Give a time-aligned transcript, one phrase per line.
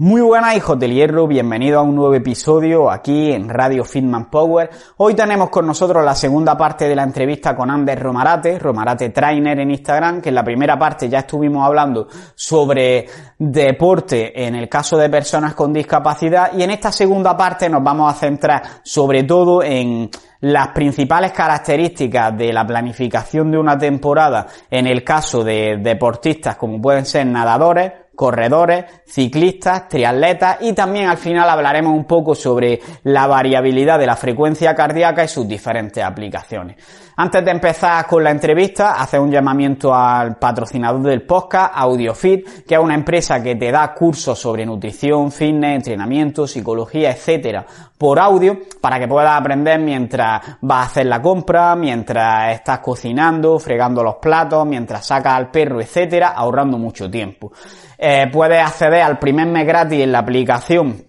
[0.00, 4.70] Muy buenas hijos del hierro, bienvenidos a un nuevo episodio aquí en Radio Fitman Power.
[4.98, 9.58] Hoy tenemos con nosotros la segunda parte de la entrevista con Ander Romarate, Romarate Trainer
[9.58, 14.96] en Instagram, que en la primera parte ya estuvimos hablando sobre deporte en el caso
[14.96, 19.64] de personas con discapacidad y en esta segunda parte nos vamos a centrar sobre todo
[19.64, 20.08] en
[20.40, 26.80] las principales características de la planificación de una temporada en el caso de deportistas como
[26.80, 33.28] pueden ser nadadores, corredores, ciclistas, triatletas y también al final hablaremos un poco sobre la
[33.28, 36.78] variabilidad de la frecuencia cardíaca y sus diferentes aplicaciones.
[37.20, 42.76] Antes de empezar con la entrevista, hacer un llamamiento al patrocinador del podcast, AudioFit, que
[42.76, 47.66] es una empresa que te da cursos sobre nutrición, fitness, entrenamiento, psicología, etcétera,
[47.98, 53.58] por audio, para que puedas aprender mientras vas a hacer la compra, mientras estás cocinando,
[53.58, 57.50] fregando los platos, mientras sacas al perro, etcétera, ahorrando mucho tiempo.
[57.98, 61.07] Eh, puedes acceder al primer mes gratis en la aplicación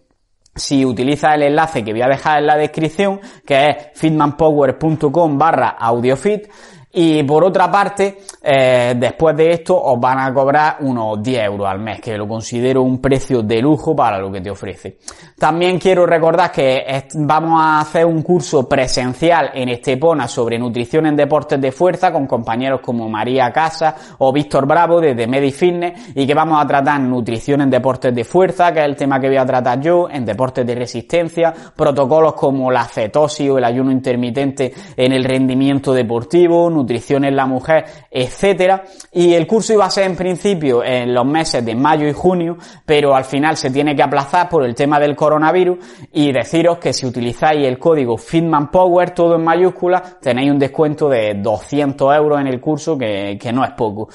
[0.55, 5.69] si utilizas el enlace que voy a dejar en la descripción, que es fitmanpower.com barra
[5.69, 6.49] audiofit,
[6.91, 11.67] y por otra parte, eh, después de esto os van a cobrar unos 10 euros
[11.67, 14.97] al mes, que lo considero un precio de lujo para lo que te ofrece.
[15.37, 21.15] También quiero recordar que vamos a hacer un curso presencial en Estepona sobre nutrición en
[21.15, 26.33] deportes de fuerza con compañeros como María Casa o Víctor Bravo desde MediFitness y que
[26.33, 29.45] vamos a tratar nutrición en deportes de fuerza, que es el tema que voy a
[29.45, 35.11] tratar yo, en deportes de resistencia, protocolos como la cetosis o el ayuno intermitente en
[35.11, 38.83] el rendimiento deportivo, nutrición en la mujer, etcétera.
[39.11, 42.57] Y el curso iba a ser en principio en los meses de mayo y junio,
[42.85, 45.77] pero al final se tiene que aplazar por el tema del coronavirus
[46.13, 51.09] y deciros que si utilizáis el código Fitman Power, todo en mayúsculas, tenéis un descuento
[51.09, 54.09] de 200 euros en el curso, que, que no es poco.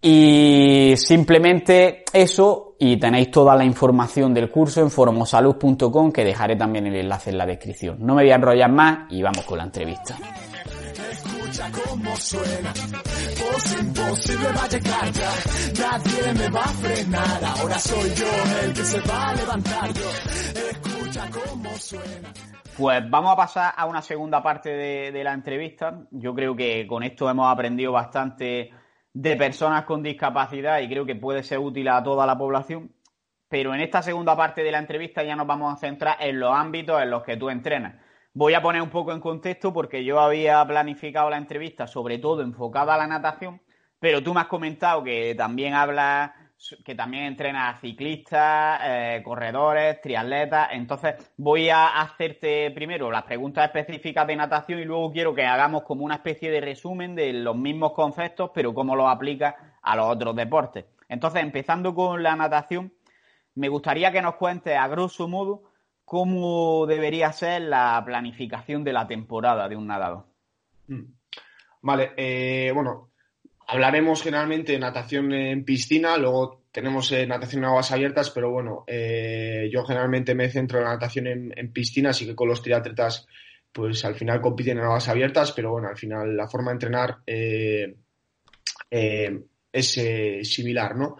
[0.00, 6.86] Y simplemente eso, y tenéis toda la información del curso en foromosalud.com, que dejaré también
[6.86, 7.96] el enlace en la descripción.
[8.00, 10.16] No me voy a enrollar más y vamos con la entrevista
[12.16, 12.72] suena.
[13.80, 15.30] imposible va a llegar ya.
[15.80, 17.44] Nadie me va a frenar.
[17.44, 18.26] Ahora soy yo
[18.62, 19.90] el que se va a levantar.
[19.90, 22.32] escucha cómo suena.
[22.76, 26.06] Pues vamos a pasar a una segunda parte de la entrevista.
[26.10, 28.70] Yo creo que con esto hemos aprendido bastante
[29.12, 32.92] de personas con discapacidad y creo que puede ser útil a toda la población.
[33.48, 36.54] Pero en esta segunda parte de la entrevista ya nos vamos a centrar en los
[36.54, 37.94] ámbitos en los que tú entrenas.
[38.38, 42.40] Voy a poner un poco en contexto porque yo había planificado la entrevista sobre todo
[42.40, 43.60] enfocada a la natación,
[43.98, 46.30] pero tú me has comentado que también hablas,
[46.84, 50.68] que también entrenas ciclistas, eh, corredores, triatletas.
[50.70, 55.82] Entonces voy a hacerte primero las preguntas específicas de natación y luego quiero que hagamos
[55.82, 60.06] como una especie de resumen de los mismos conceptos, pero cómo los aplicas a los
[60.06, 60.84] otros deportes.
[61.08, 62.92] Entonces, empezando con la natación,
[63.56, 65.67] me gustaría que nos cuentes a grosso modo
[66.08, 70.24] ¿cómo debería ser la planificación de la temporada de un nadador?
[70.86, 71.02] Mm.
[71.82, 73.10] Vale, eh, bueno,
[73.66, 78.84] hablaremos generalmente de natación en piscina, luego tenemos eh, natación en aguas abiertas, pero bueno,
[78.86, 83.26] eh, yo generalmente me centro en la natación en, piscina, así que con los triatletas
[83.70, 87.18] pues al final compiten en aguas abiertas, pero bueno, al final la forma de entrenar
[89.70, 89.92] es
[90.42, 91.18] similar, ¿no?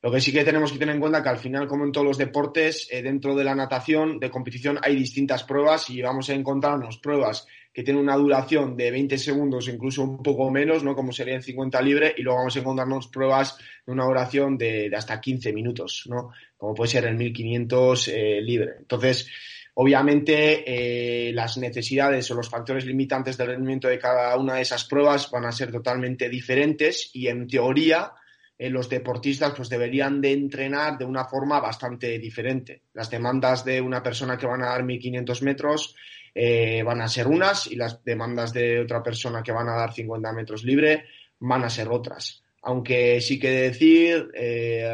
[0.00, 2.06] Lo que sí que tenemos que tener en cuenta que al final, como en todos
[2.06, 6.34] los deportes, eh, dentro de la natación de competición hay distintas pruebas y vamos a
[6.34, 10.94] encontrarnos pruebas que tienen una duración de 20 segundos, incluso un poco menos, ¿no?
[10.94, 14.90] Como sería en 50 libre, y luego vamos a encontrarnos pruebas de una duración de,
[14.96, 16.30] hasta 15 minutos, ¿no?
[16.56, 18.72] Como puede ser el 1500 eh, libre.
[18.78, 19.28] Entonces,
[19.74, 24.84] obviamente, eh, las necesidades o los factores limitantes del rendimiento de cada una de esas
[24.84, 28.12] pruebas van a ser totalmente diferentes y, en teoría,
[28.58, 32.82] eh, los deportistas pues deberían de entrenar de una forma bastante diferente.
[32.92, 35.94] Las demandas de una persona que van a dar 1500 metros
[36.34, 39.92] eh, van a ser unas y las demandas de otra persona que van a dar
[39.92, 41.04] 50 metros libre
[41.38, 42.42] van a ser otras.
[42.62, 44.90] Aunque sí que decir, eh,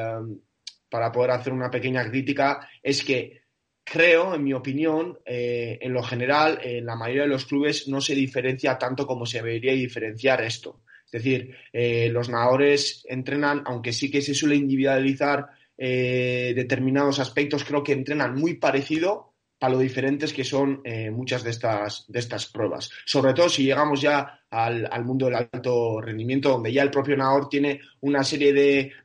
[0.91, 3.45] para poder hacer una pequeña crítica, es que
[3.83, 8.15] creo, en mi opinión, en lo general, en la mayoría de los clubes no se
[8.15, 10.84] diferencia tanto como se debería diferenciar esto.
[11.15, 15.47] Es decir, eh, los nadadores entrenan, aunque sí que se suele individualizar
[15.79, 21.45] eh, determinados aspectos, creo que entrenan muy parecido a lo diferentes que son eh, muchas
[21.45, 22.91] de estas, de estas pruebas.
[23.07, 27.49] Sobre todo si llegamos ya al, mundo del alto rendimiento, donde ya el propio nadador
[27.49, 28.53] tiene una serie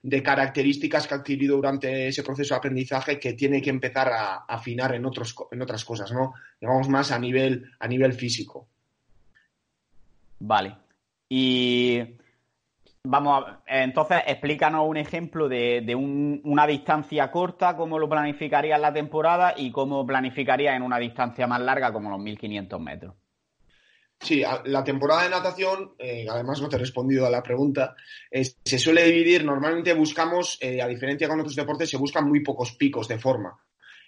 [0.01, 4.45] de, características que ha adquirido durante ese proceso de aprendizaje que tiene que empezar a,
[4.47, 6.33] afinar en, otros, en otras cosas, ¿no?
[6.59, 8.67] Digamos más a nivel, a nivel físico.
[10.39, 10.88] Vale.
[11.29, 12.17] Y
[13.03, 18.93] Vamos, a, entonces explícanos un ejemplo de, una distancia corta, cómo lo planificarías en la
[18.93, 23.15] temporada y cómo planificarías en una distancia más larga como los 1500 metros.
[24.19, 27.95] Sí, la temporada de natación, eh, además no te he respondido a la pregunta,
[28.29, 32.73] se suele dividir, normalmente buscamos, eh, a diferencia con otros deportes, se buscan muy pocos
[32.73, 33.57] picos de forma.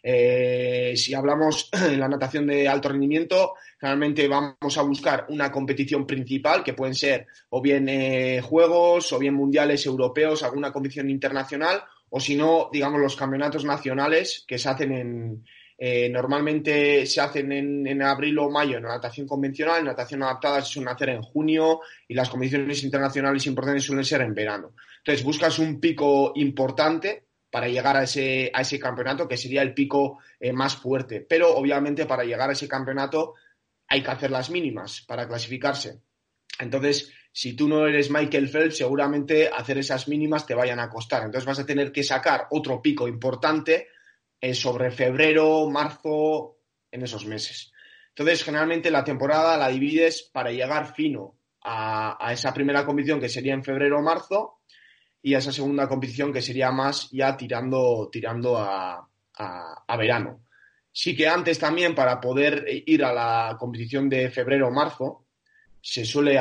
[0.04, 6.06] Eh, si hablamos en la natación de alto rendimiento, generalmente vamos a buscar una competición
[6.06, 11.84] principal, que pueden ser o bien eh, juegos, o bien mundiales europeos, alguna competición internacional,
[12.10, 15.44] o si no, digamos, los campeonatos nacionales que se hacen en,
[15.84, 20.74] eh, normalmente se hacen en, abril o mayo en natación convencional, en natación adaptada se
[20.74, 24.76] suelen hacer en junio y las competiciones internacionales importantes suelen ser en verano.
[25.00, 29.74] Entonces buscas un pico importante para llegar a ese, a ese campeonato, que sería el
[29.74, 31.20] pico eh, más fuerte.
[31.22, 33.36] Pero obviamente para llegar a ese campeonato
[33.88, 36.02] hay que hacer las mínimas para clasificarse.
[36.60, 41.24] Entonces, si tú no eres Michael Phelps, seguramente hacer esas mínimas te vayan a costar.
[41.24, 43.90] Entonces vas a tener que sacar otro pico importante
[44.40, 46.58] eh, sobre febrero, marzo,
[46.90, 47.74] en esos meses.
[48.10, 53.30] Entonces, generalmente la temporada la divides para llegar fino a, a esa primera competición que
[53.30, 54.61] sería en febrero o marzo
[55.22, 59.08] y a esa segunda competición que sería más ya tirando, tirando a,
[59.98, 60.44] verano.
[60.92, 65.26] Sí que antes también para poder ir a la competición de febrero o marzo
[65.82, 66.40] se suele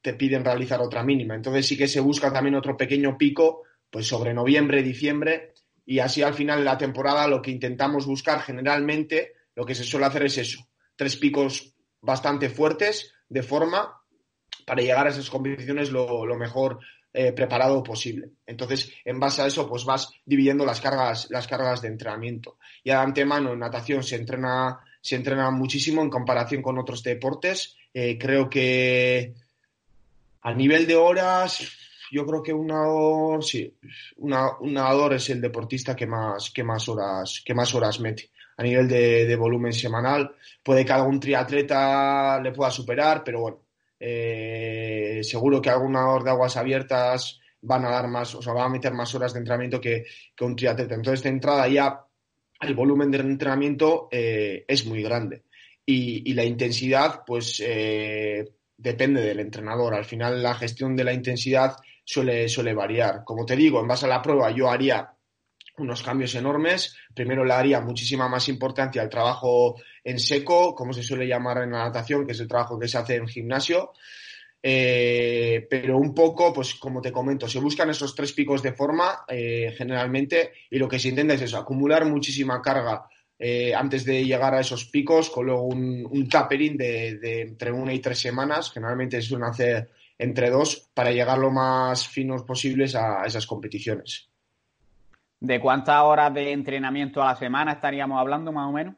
[0.00, 1.34] te piden realizar otra mínima.
[1.34, 5.54] Entonces sí que se busca también otro pequeño pico pues sobre noviembre, diciembre
[5.84, 9.84] y así al final de la temporada lo que intentamos buscar generalmente lo que se
[9.84, 14.00] suele hacer es eso, tres picos bastante fuertes de forma
[14.66, 16.78] para llegar a esas competiciones lo, lo mejor
[17.10, 18.32] eh, preparado posible.
[18.46, 22.58] Entonces, en base a eso, pues vas dividiendo las cargas, las cargas de entrenamiento.
[22.84, 27.76] Y de antemano en natación se entrena, se entrena muchísimo en comparación con otros deportes.
[27.94, 29.34] Eh, creo que
[30.42, 31.72] a nivel de horas,
[32.12, 33.74] yo creo que un nadador, sí,
[34.18, 34.30] un
[34.72, 38.30] nadador es el deportista que más, que más horas, que más horas mete.
[38.58, 43.67] A nivel de volumen semanal, puede que algún triatleta le pueda superar, pero bueno,
[44.00, 48.64] eh, seguro que algún nadador de aguas abiertas van a dar más, o sea, va
[48.64, 50.04] a meter más horas de entrenamiento que,
[50.40, 50.94] un triatleta.
[50.94, 52.04] Entonces, de entrada ya
[52.60, 55.44] el volumen de entrenamiento eh, es muy grande.
[55.84, 58.46] Y, la intensidad, pues, eh,
[58.76, 59.94] depende del entrenador.
[59.94, 63.24] Al final, la gestión de la intensidad suele, suele variar.
[63.24, 65.10] Como te digo, en base a la prueba, yo haría
[65.78, 66.96] unos cambios enormes.
[67.14, 71.72] Primero le daría muchísima más importancia al trabajo en seco, como se suele llamar en
[71.72, 73.92] la natación, que es el trabajo que se hace en gimnasio.
[74.60, 79.24] Eh, pero un poco, pues como te comento, se buscan esos tres picos de forma
[79.28, 83.06] eh, generalmente y lo que se intenta es eso, acumular muchísima carga
[83.38, 88.00] eh, antes de llegar a esos picos, con luego un, tapering de, entre una y
[88.00, 93.24] tres semanas, generalmente se suelen hacer entre dos, para llegar lo más finos posibles a
[93.24, 94.28] esas competiciones.
[95.40, 98.94] ¿De cuántas horas de entrenamiento a la semana estaríamos hablando más o menos?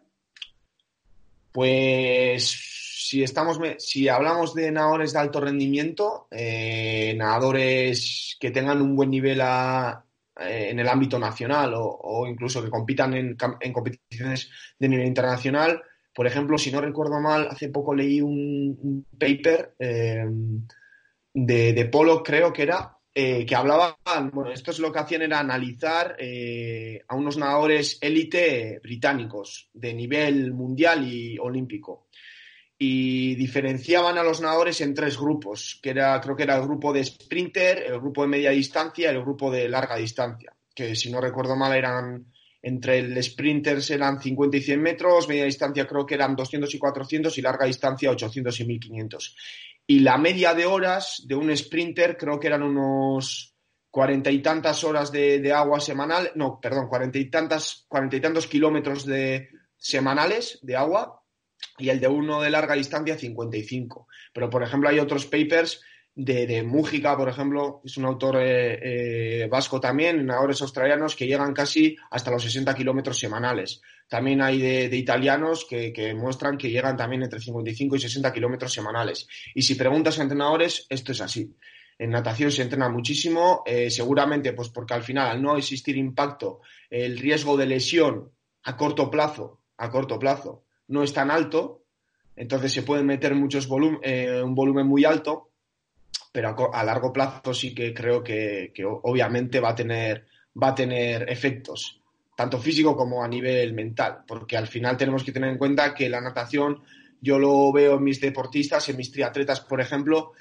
[1.52, 2.70] Pues
[3.10, 9.10] si estamos, si hablamos de nadadores de alto rendimiento, eh, nadadores que tengan un buen
[9.10, 13.36] nivel eh, en el ámbito nacional o, incluso que compitan en,
[13.72, 15.82] competiciones de nivel internacional.
[16.14, 20.24] Por ejemplo, si no recuerdo mal, hace poco leí un, paper eh,
[21.34, 25.40] de Polo, creo que era, eh, que hablaban, bueno, esto es lo que hacían era
[25.40, 32.06] analizar eh, a unos nadadores élite británicos de nivel mundial y olímpico.
[32.78, 36.92] Y diferenciaban a los nadadores en tres grupos, que era, creo que era el grupo
[36.92, 41.10] de sprinter, el grupo de media distancia y el grupo de larga distancia, que si
[41.10, 42.24] no recuerdo mal eran
[42.62, 46.78] entre el sprinters eran 50 y 100 metros, media distancia creo que eran 200 y
[46.78, 49.36] 400 y larga distancia 800 y 1500.
[49.90, 53.56] Y la media de horas de un sprinter creo que eran unos
[53.90, 58.46] cuarenta y tantas horas de, agua semanal, no, perdón, cuarenta y tantas, cuarenta y tantos
[58.46, 61.24] kilómetros de semanales de agua
[61.76, 64.06] y el de uno de larga distancia 55.
[64.32, 65.82] Pero, por ejemplo, hay otros papers
[66.14, 71.26] de, de Mújica, por ejemplo, es un autor eh, eh, vasco también, nadadores australianos que
[71.26, 73.80] llegan casi hasta los 60 kilómetros semanales.
[74.08, 78.72] También hay de, italianos que, que, muestran que llegan también entre 55 y 60 kilómetros
[78.72, 79.28] semanales.
[79.54, 81.54] Y si preguntas a entrenadores, esto es así.
[82.00, 86.60] En natación se entrena muchísimo, eh, seguramente pues porque al final, al no existir impacto,
[86.88, 91.84] el riesgo de lesión a corto plazo, a corto plazo, no es tan alto,
[92.36, 95.49] entonces se pueden meter muchos volumen, eh, un volumen muy alto,
[96.32, 100.26] pero a, largo plazo sí que creo que, que, obviamente va a tener,
[100.60, 102.00] va a tener efectos,
[102.36, 106.08] tanto físico como a nivel mental, porque al final tenemos que tener en cuenta que
[106.08, 106.82] la natación,
[107.20, 110.32] yo lo veo en mis deportistas, en mis triatletas, por ejemplo,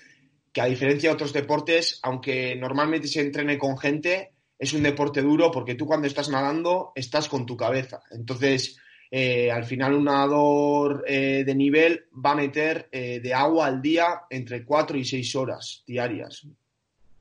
[0.54, 5.22] que a diferencia de otros deportes, aunque normalmente se entrene con gente, es un deporte
[5.22, 8.02] duro porque tú cuando estás nadando estás con tu cabeza.
[8.12, 8.78] Entonces,
[9.12, 13.82] eh, al final un nadador eh, de nivel va a meter eh, de agua al
[13.82, 16.48] día entre 4 y 6 horas diarias,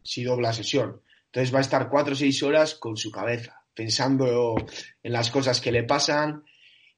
[0.03, 1.01] si dobla sesión.
[1.27, 4.57] Entonces va a estar 4 o 6 horas con su cabeza, pensando
[5.03, 6.45] en las cosas que le pasan,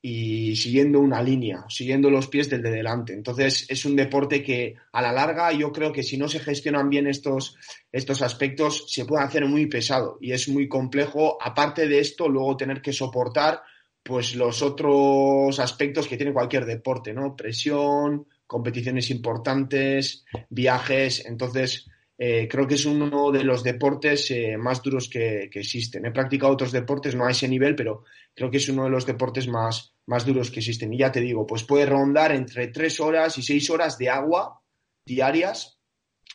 [0.03, 3.13] y siguiendo una línea, siguiendo los pies del de delante.
[3.13, 6.89] Entonces es un deporte que a la larga yo creo que si no se gestionan
[6.89, 7.57] bien estos,
[7.93, 12.57] estos aspectos se puede hacer muy pesado y es muy complejo, aparte de esto, luego
[12.57, 13.63] tener que soportar
[14.03, 17.37] pues los otros aspectos que tiene cualquier deporte, ¿no?
[17.37, 21.87] Presión, competiciones importantes, viajes, entonces
[22.23, 26.05] eh, creo que es uno de los deportes eh, más duros que, que, existen.
[26.05, 28.05] He practicado otros deportes, no a ese nivel, pero
[28.35, 30.93] creo que es uno de los deportes más, más duros que existen.
[30.93, 34.61] Y ya te digo, pues puede rondar entre tres horas y seis horas de agua
[35.07, 35.79] diarias.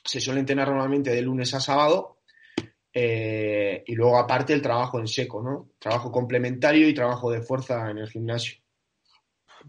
[0.03, 2.14] Se suelen tener normalmente de lunes a sábado.
[2.97, 5.71] Eh, y luego aparte el trabajo en seco, ¿no?
[5.79, 8.57] Trabajo complementario y trabajo de fuerza en el gimnasio.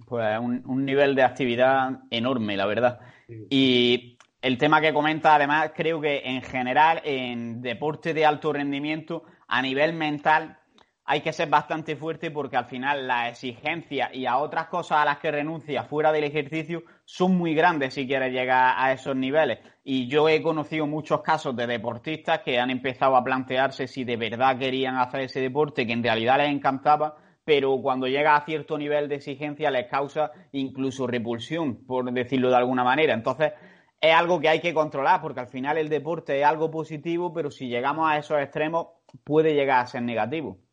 [0.07, 3.01] Pues un, un nivel de actividad enorme, la verdad.
[3.27, 3.47] Sí.
[3.51, 9.25] Y el tema que comenta, además, creo que en general, en deporte de alto rendimiento,
[9.49, 10.61] a nivel mental,
[11.09, 15.05] hay que ser bastante fuerte porque al final la exigencia y a otras cosas a
[15.05, 19.61] las que renuncia fuera del ejercicio son muy grandes si quieres llegar a esos niveles.
[19.85, 24.17] Y yo he conocido muchos casos de deportistas que han empezado a plantearse si de
[24.17, 28.77] verdad querían hacer ese deporte, que en realidad les encantaba, pero cuando llega a cierto
[28.77, 33.15] nivel de exigencia les causa incluso repulsión, por decirlo de alguna manera.
[33.15, 33.53] Entonces,
[34.01, 37.53] es algo que hay que controlar, porque al final el deporte es algo positivo, pero
[37.53, 38.89] si llegamos a esos extremos
[39.23, 40.66] puede llegar a ser negativo.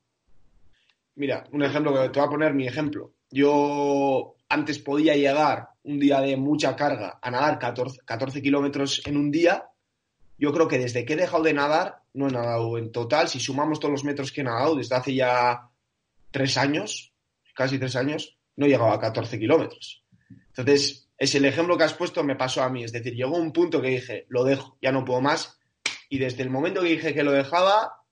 [1.16, 3.14] Mira, un ejemplo que te voy a poner mi ejemplo.
[3.30, 9.18] Yo antes podía llegar un día de mucha carga a nadar 14, 14 kilómetros en
[9.18, 9.66] un día.
[10.38, 13.40] Yo creo que desde que he dejado de nadar, no he nadado en total, si
[13.40, 15.70] sumamos todos los metros que he nadado desde hace ya
[16.32, 17.14] tres años,
[17.54, 20.04] casi tres años, no he llegado a 14 kilómetros.
[20.48, 22.84] Entonces, es el ejemplo que has puesto me pasó a mí.
[22.84, 25.60] Es decir, llegó un punto que dije, lo dejo, ya no puedo más.
[26.10, 28.03] Y desde el momento que dije que lo dejaba,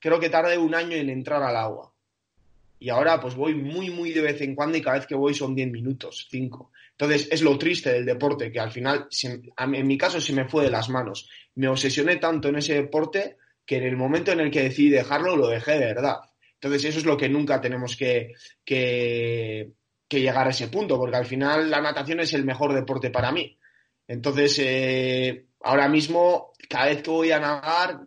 [0.00, 1.92] creo que tardé un año en entrar al agua.
[2.78, 5.34] Y ahora pues voy muy, muy de vez en cuando y cada vez que voy
[5.34, 6.72] son 10 minutos, 5.
[6.92, 10.64] Entonces es lo triste del deporte, que al final, en mi caso, se me fue
[10.64, 11.28] de las manos.
[11.54, 15.36] Me obsesioné tanto en ese deporte que en el momento en el que decidí dejarlo,
[15.36, 16.16] lo dejé de verdad.
[16.54, 19.72] Entonces eso es lo que nunca tenemos que, que,
[20.10, 23.58] llegar a ese punto, porque al final la natación es el mejor deporte para mí.
[24.06, 28.00] Entonces, eh, ahora mismo, cada vez que voy a nadar,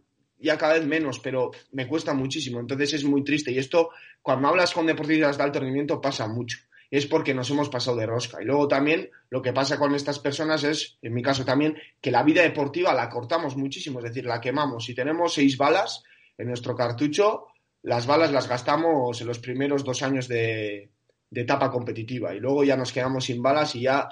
[0.43, 2.59] ya cada vez menos, pero me cuesta muchísimo.
[2.59, 3.51] Entonces es muy triste.
[3.51, 3.89] Y esto,
[4.21, 6.57] cuando hablas con deportistas de alto pasa mucho.
[6.91, 8.41] Es porque nos hemos pasado de rosca.
[8.41, 12.11] Y luego también lo que pasa con estas personas es, en mi caso también, que
[12.11, 14.85] la vida deportiva la cortamos muchísimo, es decir, la quemamos.
[14.85, 16.03] Si tenemos seis balas
[16.37, 17.47] en nuestro cartucho,
[17.81, 20.91] las balas las gastamos en los primeros dos años de
[21.33, 24.07] etapa competitiva y luego ya nos quedamos sin balas y ya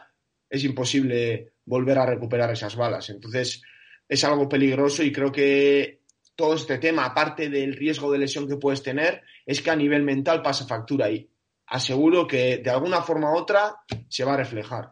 [0.50, 3.10] es imposible volver a recuperar esas balas.
[3.10, 3.62] Entonces
[4.08, 6.01] es algo peligroso y creo que
[6.42, 10.02] todo este tema, aparte del riesgo de lesión que puedes tener, es que a nivel
[10.02, 11.30] mental pasa factura y
[11.68, 13.76] aseguro que de alguna forma u otra
[14.10, 14.90] se va a reflejar.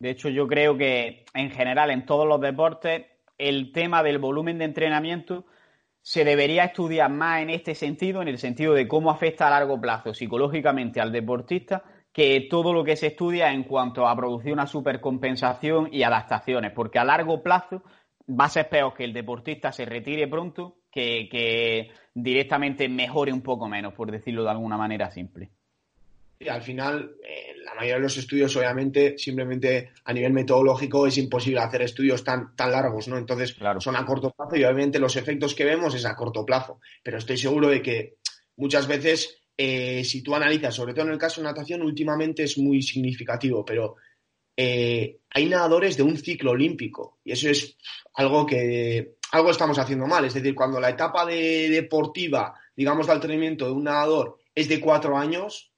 [0.00, 3.04] De hecho, yo creo que en general en todos los deportes
[3.38, 5.46] el tema del volumen de entrenamiento
[6.00, 9.80] se debería estudiar más en este sentido, en el sentido de cómo afecta a largo
[9.80, 14.66] plazo psicológicamente al deportista, que todo lo que se estudia en cuanto a producir una
[14.66, 17.84] supercompensación y adaptaciones, porque a largo plazo
[18.28, 23.42] va a ser peor que el deportista se retire pronto que, que directamente mejore un
[23.42, 25.50] poco menos, por decirlo de alguna manera simple.
[26.42, 31.16] Y al final, eh, la mayoría de los estudios, obviamente, simplemente a nivel metodológico es
[31.18, 33.16] imposible hacer estudios tan, tan largos, ¿no?
[33.16, 33.80] Entonces, claro.
[33.80, 36.80] son a corto plazo y obviamente los efectos que vemos es a corto plazo.
[37.02, 38.16] Pero estoy seguro de que
[38.56, 42.58] muchas veces, eh, si tú analizas, sobre todo en el caso de natación, últimamente es
[42.58, 43.94] muy significativo, pero
[44.56, 47.76] eh, hay nadadores de un ciclo olímpico y eso es
[48.14, 50.24] algo que algo estamos haciendo mal.
[50.24, 54.80] Es decir, cuando la etapa de deportiva, digamos, de entrenamiento de un nadador es de
[54.80, 55.72] cuatro años,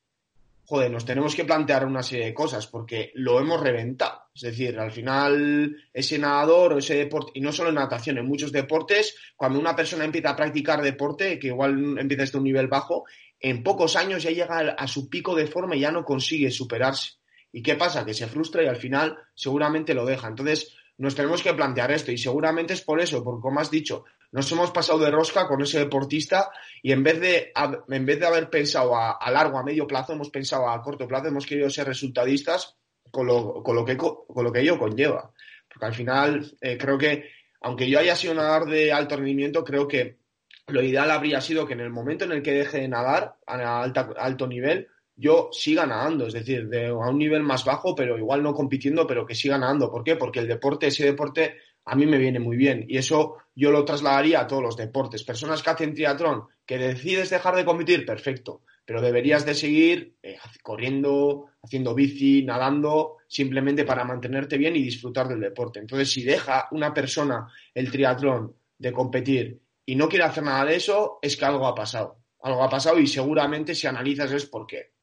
[0.67, 4.23] joder, nos tenemos que plantear una serie de cosas porque lo hemos reventado.
[4.35, 8.27] Es decir, al final ese nadador o ese deporte, y no solo en natación, en
[8.27, 12.67] muchos deportes, cuando una persona empieza a practicar deporte, que igual empieza desde un nivel
[12.67, 13.05] bajo,
[13.39, 17.13] en pocos años ya llega a su pico de forma y ya no consigue superarse.
[17.55, 18.05] ¿Y qué pasa?
[18.05, 20.27] Que se frustra y al final seguramente lo deja.
[20.27, 24.05] Entonces, nos tenemos que plantear esto y seguramente es por eso, porque como has dicho,
[24.33, 26.51] nos hemos pasado de rosca con ese deportista
[26.83, 27.53] y en vez de,
[27.89, 31.29] en vez de haber pensado a, largo, a medio plazo, hemos pensado a corto plazo,
[31.29, 32.77] hemos querido ser resultadistas
[33.13, 35.31] con lo, con lo, que, con lo que ello conlleva.
[35.69, 37.31] Porque al final eh, creo que,
[37.61, 40.19] aunque yo haya sido nadador de alto rendimiento, creo que
[40.67, 43.85] lo ideal habría sido que en el momento en el que deje de nadar a
[43.85, 48.43] alto nivel, yo siga nadando, es decir, de, a un nivel más bajo, pero igual
[48.43, 49.91] no compitiendo, pero que siga nadando.
[49.91, 50.17] ¿Por qué?
[50.17, 53.85] Porque el deporte, ese deporte, a mí me viene muy bien y eso yo lo
[53.85, 55.23] trasladaría a todos los deportes.
[55.23, 60.37] Personas que hacen triatlón, que decides dejar de competir, perfecto, pero deberías de seguir eh,
[60.63, 65.79] corriendo, haciendo bici, nadando, simplemente para mantenerte bien y disfrutar del deporte.
[65.79, 70.77] Entonces, si deja una persona el triatlón de competir y no quiere hacer nada de
[70.77, 72.19] eso, es que algo ha pasado.
[72.43, 74.94] Algo ha pasado y seguramente si analizas es por qué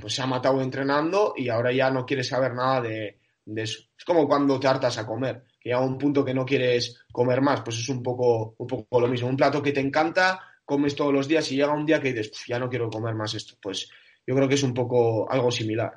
[0.00, 3.18] pues se ha matado entrenando y ahora ya no quiere saber nada de,
[3.56, 3.80] eso.
[3.96, 7.40] Es como cuando te hartas a comer, que llega un punto que no quieres comer
[7.40, 9.28] más, pues es un poco, un poco lo mismo.
[9.28, 12.44] Un plato que te encanta, comes todos los días y llega un día que dices,
[12.46, 13.54] ya no quiero comer más esto.
[13.60, 13.90] Pues
[14.26, 15.92] yo creo que es un poco algo similar.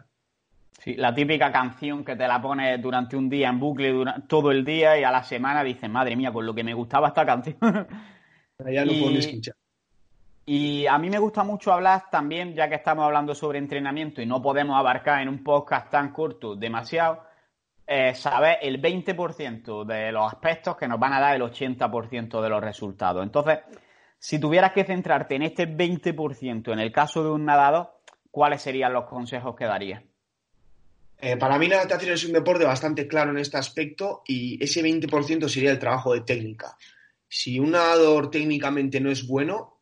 [0.80, 3.94] Sí, la típica canción que te la pones durante un día en bucle
[4.28, 7.10] todo el día y a la semana dices, madre mía, con lo que me gustaba
[7.10, 7.58] esta canción.
[8.70, 9.56] ya no puedo escuchar.
[10.46, 14.26] Y a mí me gusta mucho hablar también, ya que estamos hablando sobre entrenamiento y
[14.26, 17.24] no podemos abarcar en un podcast tan corto demasiado,
[17.88, 22.50] eh, saber el 20% de los aspectos que nos van a dar el 80% de
[22.50, 23.24] los resultados.
[23.24, 23.60] Entonces,
[24.20, 28.94] si tuvieras que centrarte en este 20% en el caso de un nadador, ¿cuáles serían
[28.94, 30.04] los consejos que darías?
[31.20, 34.82] Eh, para mí la natación es un deporte bastante claro en este aspecto y ese
[34.82, 36.76] 20% sería el trabajo de técnica.
[37.30, 39.73] Si un nadador técnicamente no es bueno,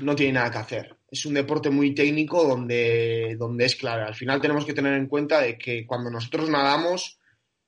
[0.00, 0.96] no tiene nada que hacer.
[1.10, 4.02] Es un deporte muy técnico donde, donde es clave.
[4.02, 7.18] Al final tenemos que tener en cuenta de que cuando nosotros nadamos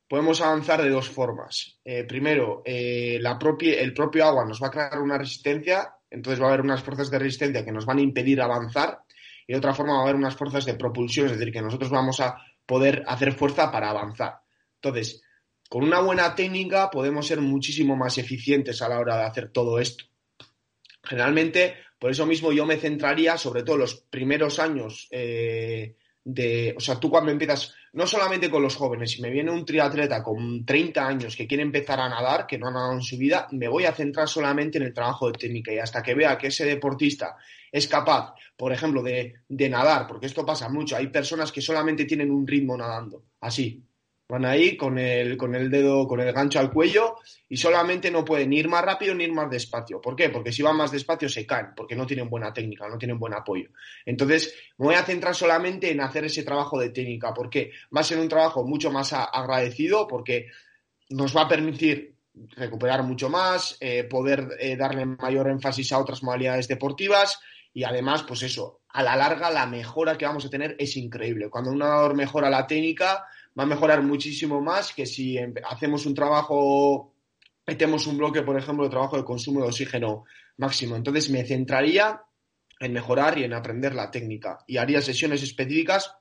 [0.08, 1.78] podemos avanzar de dos formas.
[1.84, 6.38] Eh, primero, eh, la propia, el propio agua nos va a crear una resistencia, entonces
[6.38, 8.98] va a haber unas fuerzas de resistencia que nos van a impedir avanzar
[9.46, 11.90] y de otra forma va a haber unas fuerzas de propulsión, es decir, que nosotros
[11.90, 14.40] vamos a poder hacer fuerza para avanzar.
[14.82, 15.22] Entonces,
[15.68, 19.78] con una buena técnica podemos ser muchísimo más eficientes a la hora de hacer todo
[19.78, 20.04] esto.
[21.02, 26.80] Generalmente por eso mismo yo me centraría sobre todo los primeros años eh, de, o
[26.80, 30.66] sea, tú cuando empiezas, no solamente con los jóvenes, si me viene un triatleta con
[30.66, 33.68] 30 años que quiere empezar a nadar, que no ha nadado en su vida, me
[33.68, 35.72] voy a centrar solamente en el trabajo de técnica.
[35.72, 37.36] Y hasta que vea que ese deportista
[37.70, 42.04] es capaz, por ejemplo, de, de nadar, porque esto pasa mucho, hay personas que solamente
[42.04, 43.80] tienen un ritmo nadando, así,
[44.32, 47.16] Van ahí con el, con el dedo, con el gancho al cuello
[47.50, 50.00] y solamente no pueden ir más rápido ni ir más despacio.
[50.00, 50.30] ¿Por qué?
[50.30, 53.34] Porque si van más despacio se caen, porque no tienen buena técnica, no tienen buen
[53.34, 53.68] apoyo.
[54.06, 58.04] Entonces, me voy a centrar solamente en hacer ese trabajo de técnica, porque va a
[58.04, 60.46] ser un trabajo mucho más agradecido, porque
[61.10, 62.14] nos va a permitir
[62.56, 67.38] recuperar mucho más, eh, poder eh, darle mayor énfasis a otras modalidades deportivas
[67.74, 71.50] y además, pues eso, a la larga la mejora que vamos a tener es increíble.
[71.50, 73.26] Cuando un nadador mejora la técnica,
[73.58, 75.38] va a mejorar muchísimo más que si
[75.68, 77.14] hacemos un trabajo,
[77.66, 80.24] metemos un bloque, por ejemplo, de trabajo de consumo de oxígeno
[80.56, 80.96] máximo.
[80.96, 82.22] Entonces me centraría
[82.80, 86.16] en mejorar y en aprender la técnica y haría sesiones específicas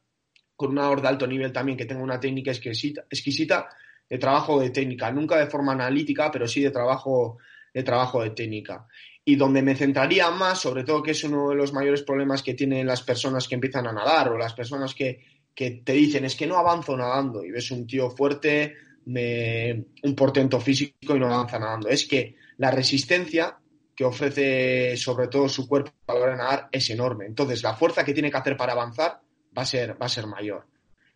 [0.56, 3.68] con una hora de alto nivel también que tenga una técnica exquisita, exquisita
[4.08, 7.40] de trabajo de técnica, nunca de forma analítica, pero sí de trabajo
[7.74, 8.88] de trabajo de técnica.
[9.24, 12.54] Y donde me centraría más, sobre todo que es uno de los mayores problemas que
[12.54, 16.36] tienen las personas que empiezan a nadar o las personas que que te dicen es
[16.36, 21.60] que no avanzo nadando y ves un tío fuerte, un portento físico y no avanza
[21.60, 21.90] nadando.
[21.90, 23.58] Es que la resistencia
[23.96, 27.26] que ofrece sobre todo su cuerpo a la hora de nadar es enorme.
[27.26, 29.20] Entonces la fuerza que tiene que hacer para avanzar
[29.58, 30.66] va a ser, va a ser mayor.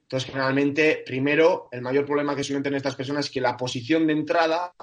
[0.02, 4.06] Entonces generalmente, primero, el mayor problema que suelen tener estas personas es que la posición
[4.06, 4.74] de entrada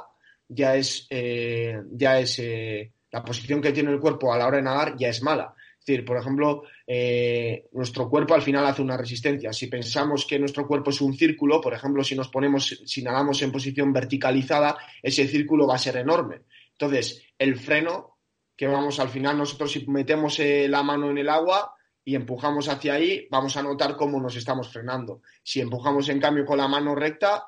[0.49, 4.57] ya es, eh, ya es eh, la posición que tiene el cuerpo a la hora
[4.57, 5.55] de nadar ya es mala.
[5.79, 6.62] Es decir, por ejemplo,
[6.94, 9.50] eh, nuestro cuerpo al final hace una resistencia.
[9.50, 13.40] Si pensamos que nuestro cuerpo es un círculo, por ejemplo, si nos ponemos, si nadamos
[13.40, 16.42] en posición verticalizada, ese círculo va a ser enorme.
[16.72, 18.18] Entonces, el freno,
[18.55, 21.74] que vamos al final nosotros si metemos eh, la mano en el agua,
[22.05, 25.22] y empujamos hacia ahí, vamos a notar cómo nos estamos frenando.
[25.42, 27.46] Si empujamos en cambio con la mano recta,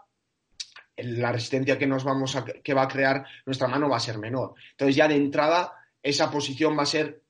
[0.97, 4.55] la resistencia que nos vamos que va a crear nuestra mano va a ser menor.
[4.71, 7.24] Entonces ya de entrada esa posición va a ser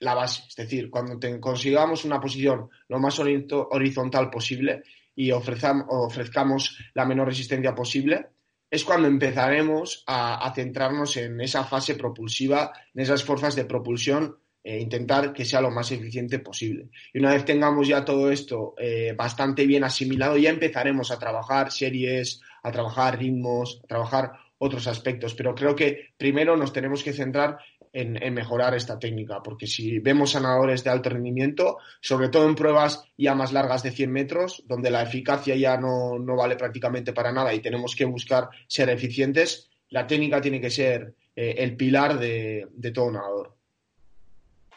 [0.00, 0.42] la base.
[0.48, 4.82] Es decir, cuando consigamos una posición lo más horizontal posible
[5.14, 8.26] y ofrezcamos la menor resistencia posible,
[8.70, 14.80] es cuando empezaremos a, centrarnos en esa fase propulsiva, en esas fuerzas de propulsión, e
[14.80, 16.88] intentar que sea lo más eficiente posible.
[17.14, 21.70] Y una vez tengamos ya todo esto eh, bastante bien asimilado, ya empezaremos a trabajar
[21.70, 25.34] series, a trabajar ritmos, a trabajar otros aspectos.
[25.34, 27.58] Pero creo que primero nos tenemos que centrar
[27.96, 33.04] en, mejorar esta técnica, porque si vemos sanadores de alto rendimiento, sobre todo en pruebas
[33.16, 37.54] ya más largas de 100 metros, donde la eficacia ya no, vale prácticamente para nada
[37.54, 42.68] y tenemos que buscar ser eficientes, la técnica tiene que ser eh, el pilar de,
[42.92, 43.56] todo nadador.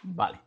[0.03, 0.39] Vale.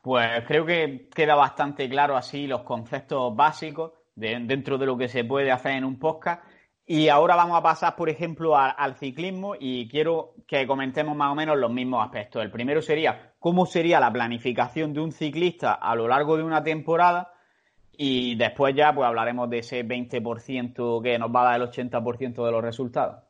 [0.00, 5.24] Pues creo que queda bastante claro así los conceptos básicos dentro de lo que se
[5.24, 6.44] puede hacer en un podcast.
[6.86, 11.34] Y ahora vamos a pasar, por ejemplo, al ciclismo y quiero que comentemos más o
[11.34, 12.42] menos los mismos aspectos.
[12.42, 16.62] El primero sería cómo sería la planificación de un ciclista a lo largo de una
[16.62, 17.32] temporada
[17.96, 22.44] y después ya pues hablaremos de ese 20% que nos va a dar el 80%
[22.44, 23.24] de los resultados.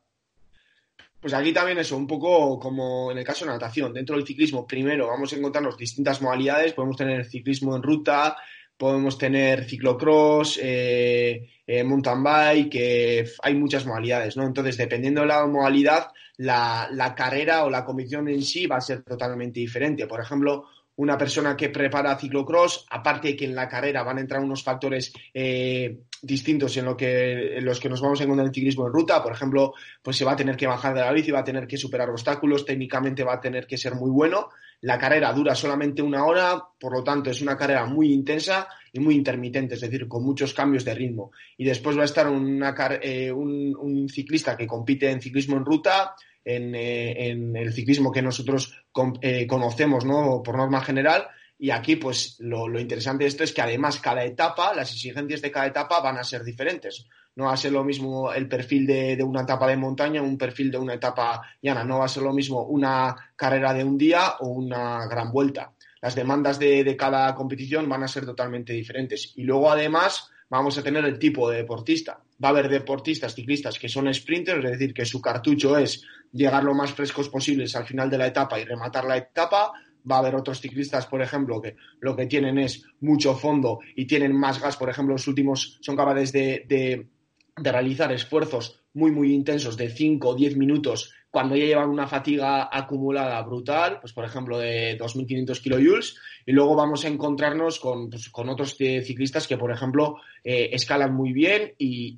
[1.21, 3.93] Pues aquí también eso, un poco como en el caso de natación.
[3.93, 6.73] Dentro del ciclismo, primero vamos a encontrarnos distintas modalidades.
[6.73, 8.35] Podemos tener ciclismo en ruta,
[8.77, 14.43] podemos tener ciclocross, eh, eh, mountain bike, eh, hay muchas modalidades, ¿no?
[14.45, 16.07] Entonces, dependiendo de la modalidad,
[16.37, 20.05] la, la, carrera o la competición en sí va a ser totalmente diferente.
[20.05, 20.65] Por ejemplo,
[20.97, 24.63] una persona que prepara ciclocross, aparte de que en la carrera van a entrar unos
[24.63, 28.87] factores eh, distintos en, lo que, en los que nos vamos a encontrar en ciclismo
[28.87, 31.39] en ruta, por ejemplo, pues se va a tener que bajar de la bici, va
[31.39, 34.49] a tener que superar obstáculos, técnicamente va a tener que ser muy bueno.
[34.81, 38.99] La carrera dura solamente una hora, por lo tanto es una carrera muy intensa y
[38.99, 41.31] muy intermitente, es decir, con muchos cambios de ritmo.
[41.57, 46.15] Y después va a estar una, eh, un, ciclista que compite en ciclismo en ruta,
[46.43, 48.73] eh, en, el ciclismo que nosotros
[49.21, 50.41] eh, conocemos ¿no?
[50.43, 51.27] por norma general.
[51.57, 55.51] Y aquí, pues, lo, interesante de esto es que además cada etapa, las exigencias de
[55.51, 57.07] cada etapa van a ser diferentes.
[57.35, 60.71] No va a ser lo mismo el perfil de, una etapa de montaña, un perfil
[60.71, 61.83] de una etapa llana.
[61.83, 65.73] No va a ser lo mismo una carrera de un día o una gran vuelta.
[66.01, 69.33] Las demandas de, de cada competición van a ser totalmente diferentes.
[69.35, 72.21] Y luego, además, vamos a tener el tipo de deportista.
[72.43, 76.63] Va a haber deportistas, ciclistas que son sprinters, es decir, que su cartucho es llegar
[76.63, 79.71] lo más frescos posibles al final de la etapa y rematar la etapa.
[80.09, 84.05] Va a haber otros ciclistas, por ejemplo, que lo que tienen es mucho fondo y
[84.05, 84.77] tienen más gas.
[84.77, 87.07] Por ejemplo, los últimos son capaces de, de
[87.55, 92.69] realizar esfuerzos muy, muy intensos de 5 o 10 minutos cuando ya llevan una fatiga
[92.71, 96.15] acumulada brutal, pues por ejemplo de 2.500 kilojoules,
[96.45, 101.13] y luego vamos a encontrarnos con, pues, con otros ciclistas que, por ejemplo, eh, escalan
[101.13, 102.15] muy bien y,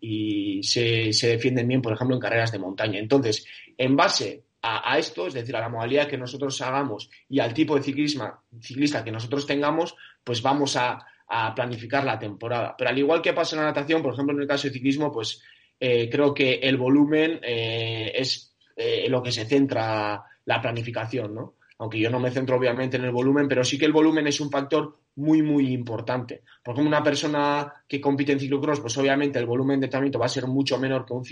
[0.00, 2.98] y, se, se, defienden bien, por ejemplo, en carreras de montaña.
[2.98, 3.46] Entonces,
[3.78, 7.76] en base a, esto, es decir, a la modalidad que nosotros hagamos y al tipo
[7.76, 12.74] de ciclismo, ciclista que nosotros tengamos, pues vamos a, a planificar la temporada.
[12.76, 15.12] Pero al igual que pasa en la natación, por ejemplo, en el caso de ciclismo,
[15.12, 15.42] pues
[15.78, 21.54] eh, creo que el volumen eh, es eh, lo que se centra la planificación, ¿no?
[21.78, 24.40] Aunque yo no me centro obviamente en el volumen, pero sí que el volumen es
[24.40, 26.42] un factor muy, muy importante.
[26.62, 30.26] Por ejemplo, una persona que compite en ciclocross, pues obviamente el volumen de entrenamiento va
[30.26, 31.24] a ser mucho menor que un,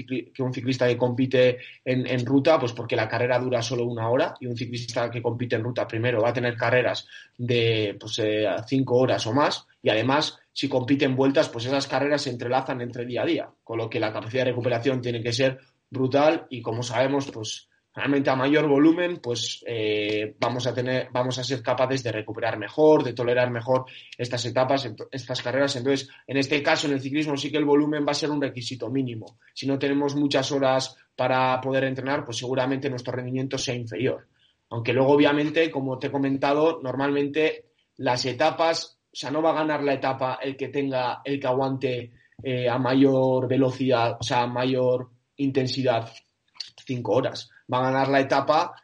[0.52, 4.46] ciclista que compite en, en, ruta, pues porque la carrera dura solo una hora y
[4.46, 8.20] un ciclista que compite en ruta primero va a tener carreras de pues,
[8.66, 13.06] cinco horas o más y además si compiten vueltas, pues esas carreras se entrelazan entre
[13.06, 15.58] día a día, con lo que la capacidad de recuperación tiene que ser
[15.90, 21.38] brutal y como sabemos, pues realmente a mayor volumen, pues eh, vamos a tener, vamos
[21.38, 23.84] a ser capaces de recuperar mejor, de tolerar mejor
[24.16, 25.76] estas etapas, estas carreras.
[25.76, 28.40] Entonces, en este caso, en el ciclismo sí que el volumen va a ser un
[28.40, 29.38] requisito mínimo.
[29.54, 34.28] Si no tenemos muchas horas para poder entrenar, pues seguramente nuestro rendimiento sea inferior.
[34.70, 39.54] Aunque luego, obviamente, como te he comentado, normalmente las etapas o sea, no va a
[39.54, 44.42] ganar la etapa el que tenga, el que aguante eh, a mayor velocidad, o sea,
[44.42, 46.10] a mayor intensidad,
[46.86, 47.50] cinco horas.
[47.72, 48.74] Va a ganar la etapa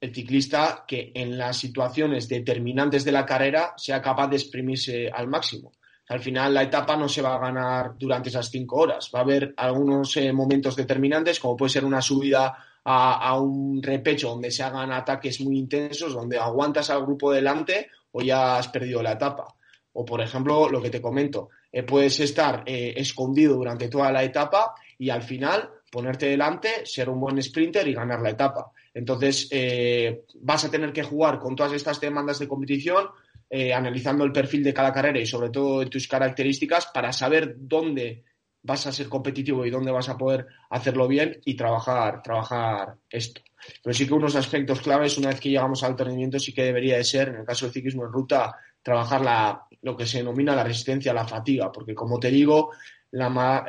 [0.00, 5.28] el ciclista que en las situaciones determinantes de la carrera sea capaz de exprimirse al
[5.28, 5.72] máximo.
[6.08, 9.10] Al final la etapa no se va a ganar durante esas cinco horas.
[9.12, 12.56] Va a haber algunos eh, momentos determinantes, como puede ser una subida
[12.88, 18.22] a, un repecho donde se hagan ataques muy intensos, donde aguantas al grupo delante o
[18.22, 19.56] ya has perdido la etapa.
[19.94, 24.22] O, por ejemplo, lo que te comento, eh, puedes estar eh, escondido durante toda la
[24.22, 28.70] etapa y al final ponerte delante, ser un buen sprinter y ganar la etapa.
[28.92, 33.08] Entonces, eh, vas a tener que jugar con todas estas demandas de competición,
[33.48, 37.54] eh, analizando el perfil de cada carrera y sobre todo de tus características para saber
[37.58, 38.24] dónde
[38.62, 43.40] vas a ser competitivo y dónde vas a poder hacerlo bien y trabajar, trabajar esto.
[43.82, 46.96] Pero sí que unos aspectos claves, una vez que llegamos al rendimiento, sí que debería
[46.96, 50.54] de ser, en el caso del ciclismo en ruta, trabajar la, lo que se denomina
[50.54, 52.72] la resistencia a la fatiga, porque como te digo,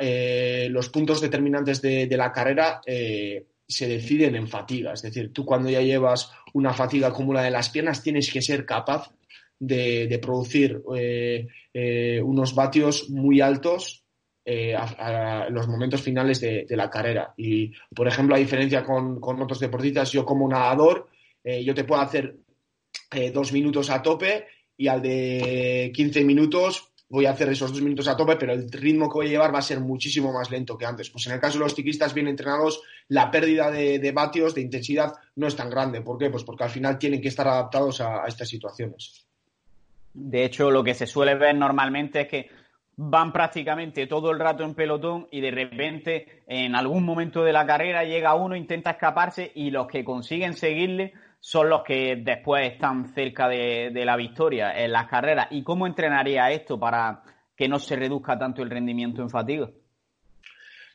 [0.00, 4.92] eh, los puntos determinantes de, la carrera eh, se deciden en fatiga.
[4.92, 8.64] Es decir, tú cuando ya llevas una fatiga acumulada en las piernas tienes que ser
[8.64, 9.10] capaz
[9.58, 14.04] de, producir eh, unos vatios muy altos
[14.76, 17.34] a, los momentos finales de, la carrera.
[17.36, 21.08] Y, por ejemplo, a diferencia con, con otros deportistas, yo como nadador,
[21.44, 22.36] yo te puedo hacer
[23.32, 24.46] dos minutos a tope
[24.78, 28.70] y al de 15 minutos voy a hacer esos dos minutos a tope, pero el
[28.70, 31.10] ritmo que voy a llevar va a ser muchísimo más lento que antes.
[31.10, 35.14] Pues en el caso de los ciclistas bien entrenados, la pérdida de, vatios, de intensidad,
[35.36, 36.02] no es tan grande.
[36.02, 36.28] ¿Por qué?
[36.30, 39.26] Pues porque al final tienen que estar adaptados a, estas situaciones.
[40.12, 42.50] De hecho, lo que se suele ver normalmente es que
[42.96, 47.64] van prácticamente todo el rato en pelotón y de repente en algún momento de la
[47.64, 53.06] carrera llega uno, intenta escaparse y los que consiguen seguirle son los que después están
[53.14, 55.48] cerca de, la victoria en las carreras.
[55.50, 57.22] ¿Y cómo entrenaría esto para
[57.56, 59.68] que no se reduzca tanto el rendimiento en fatiga?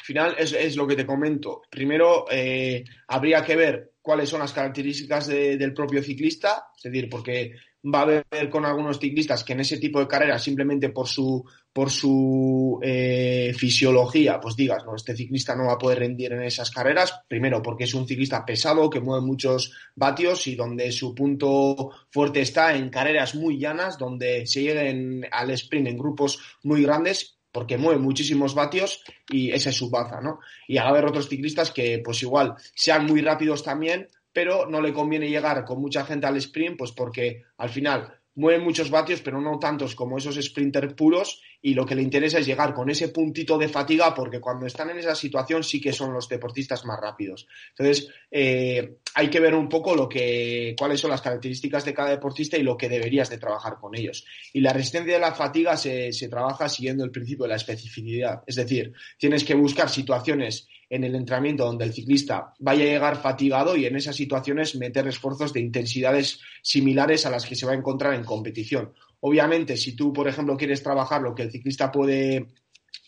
[0.04, 1.62] Al final es, lo que te comento.
[1.70, 7.54] Primero, eh, habría que ver cuáles son las características del propio ciclista, es decir, porque
[7.86, 11.42] va a haber con algunos ciclistas que en ese tipo de carreras, simplemente por su,
[11.72, 16.44] por su eh, fisiología, pues digas, no, este ciclista no va a poder rendir en
[16.44, 21.16] esas carreras, primero porque es un ciclista pesado que mueve muchos vatios y donde su
[21.16, 26.84] punto fuerte está en carreras muy llanas, donde se lleguen al sprint en grupos muy
[26.84, 30.40] grandes porque mueve muchísimos vatios y esa es su baza, ¿no?
[30.68, 34.92] Y a haber otros ciclistas que, pues igual, sean muy rápidos también, pero no le
[34.92, 39.40] conviene llegar con mucha gente al sprint, pues porque al final mueven muchos vatios, pero
[39.40, 43.10] no tantos como esos sprinters puros, y lo que le interesa es llegar con ese
[43.10, 47.00] puntito de fatiga, porque cuando están en esa situación sí que son los deportistas más
[47.00, 47.48] rápidos.
[47.70, 52.10] Entonces, eh, hay que ver un poco lo que, cuáles son las características de cada
[52.10, 54.26] deportista y lo que deberías de trabajar con ellos.
[54.52, 58.44] Y la resistencia de la fatiga se, se trabaja siguiendo el principio de la especificidad.
[58.46, 63.16] Es decir, tienes que buscar situaciones en el entrenamiento donde el ciclista vaya a llegar
[63.20, 67.72] fatigado y en esas situaciones meter esfuerzos de intensidades similares a las que se va
[67.72, 68.94] a encontrar en competición.
[69.22, 72.46] Obviamente, si tú, por ejemplo, quieres trabajar lo que el ciclista puede,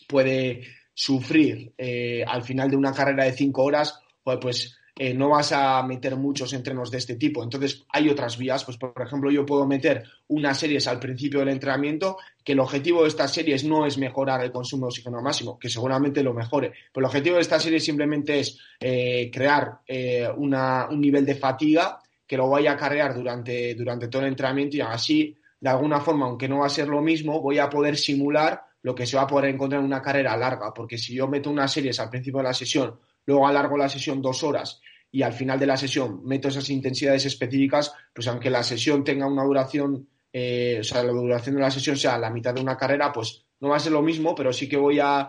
[0.08, 4.00] puede sufrir eh, al final de una carrera de cinco horas,
[4.40, 4.76] pues
[5.14, 7.42] no vas a meter muchos entrenos de este tipo.
[7.42, 8.64] Entonces, hay otras vías.
[8.64, 13.02] Pues, por ejemplo, yo puedo meter unas series al principio del entrenamiento, que el objetivo
[13.02, 16.72] de estas series no es mejorar el consumo de oxígeno máximo, que seguramente lo mejore.
[16.92, 20.50] Pero el objetivo de esta serie simplemente es eh, crear eh, un
[20.98, 25.36] nivel de fatiga que lo vaya a cargar durante, durante todo el entrenamiento y así,
[25.60, 28.94] de alguna forma, aunque no va a ser lo mismo, voy a poder simular lo
[28.94, 30.72] que se va a poder encontrar en una carrera larga.
[30.72, 34.22] Porque si yo meto unas series al principio de la sesión luego alargo la sesión
[34.22, 38.62] dos horas y al final de la sesión meto esas intensidades específicas, pues aunque la
[38.62, 42.54] sesión tenga una duración, eh, o sea, la duración de la sesión sea la mitad
[42.54, 45.28] de una carrera, pues no va a ser lo mismo, pero sí que voy a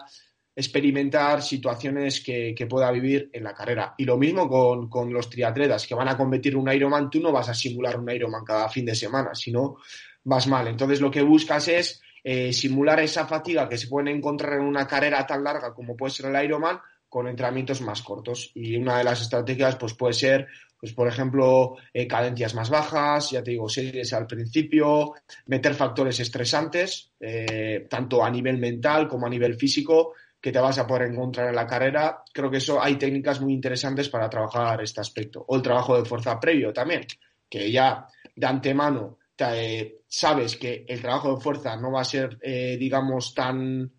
[0.58, 3.94] experimentar situaciones que, pueda vivir en la carrera.
[3.98, 4.50] Y lo mismo
[4.90, 8.10] con, los triatletas que van a competir un Ironman, tú no vas a simular un
[8.10, 9.78] Ironman cada fin de semana, sino
[10.24, 10.68] vas mal.
[10.68, 14.88] Entonces lo que buscas es eh, simular esa fatiga que se puede encontrar en una
[14.88, 16.80] carrera tan larga como puede ser el Ironman,
[17.10, 18.52] con entrenamientos más cortos.
[18.56, 20.48] Y una de las estrategias pues, puede ser,
[20.80, 25.14] pues, por ejemplo, eh, cadencias más bajas, ya te digo, series al principio,
[25.48, 30.78] meter factores estresantes, eh, tanto a nivel mental como a nivel físico, que te vas
[30.78, 32.24] a poder encontrar en la carrera.
[32.32, 35.44] Creo que eso hay técnicas muy interesantes para trabajar este aspecto.
[35.48, 37.02] O el trabajo de fuerza previo también,
[37.50, 42.38] que ya de antemano eh, sabes que el trabajo de fuerza no va a ser,
[42.40, 43.92] digamos, tan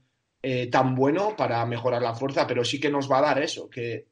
[0.42, 3.68] eh, tan bueno para mejorar la fuerza, pero sí que nos va a dar eso,
[3.68, 4.06] que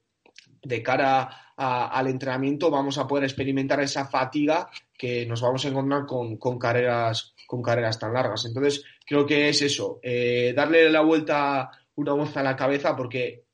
[0.62, 6.04] de cara al entrenamiento vamos a poder experimentar esa fatiga que nos vamos a encontrar
[6.04, 8.44] con, carreras con carreras tan largas.
[8.44, 13.44] Entonces, creo que es eso, eh, darle la vuelta una voz a la cabeza porque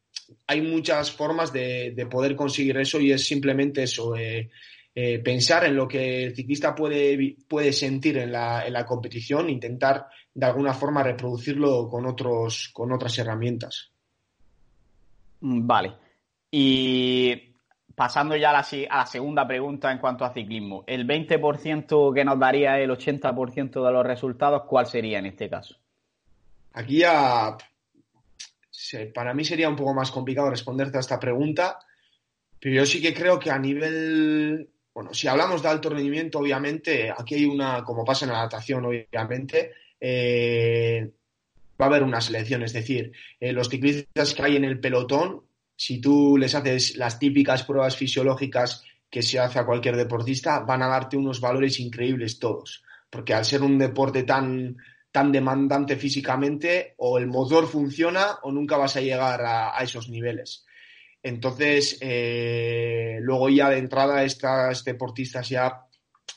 [0.46, 4.50] hay muchas formas de, poder conseguir eso y es simplemente eso, eh,
[4.94, 9.48] eh, pensar en lo que el ciclista puede, puede sentir en la, en la, competición,
[9.48, 13.90] intentar de alguna forma reproducirlo con, otros, con otras herramientas.
[15.40, 15.92] Mm, vale.
[16.50, 17.54] Y
[17.94, 22.24] pasando ya a la, a la segunda pregunta en cuanto a ciclismo, el 20% que
[22.24, 25.76] nos daría el 80% de los resultados, ¿cuál sería en este caso?
[26.74, 27.56] Aquí ya,
[29.14, 31.78] para mí sería un poco más complicado responderte a esta pregunta,
[32.60, 37.10] pero yo sí que creo que a nivel bueno, si hablamos de alto rendimiento, obviamente,
[37.10, 41.10] aquí hay una, como pasa en la natación, obviamente, eh,
[41.80, 42.62] va a haber una selección.
[42.62, 45.42] Es decir, eh, los ciclistas que hay en el pelotón,
[45.76, 50.82] si tú les haces las típicas pruebas fisiológicas que se hace a cualquier deportista, van
[50.82, 52.84] a darte unos valores increíbles todos.
[53.08, 54.76] Porque al ser un deporte tan,
[55.10, 60.10] tan demandante físicamente, o el motor funciona o nunca vas a llegar a, a esos
[60.10, 60.66] niveles.
[61.22, 65.86] Entonces, eh, luego ya de entrada estas deportistas ya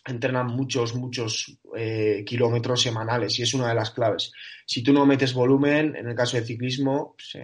[0.06, 4.32] entrenan muchos, muchos eh, kilómetros semanales y es una de las claves.
[4.66, 7.44] Si tú no metes volumen, en el caso de ciclismo, pues,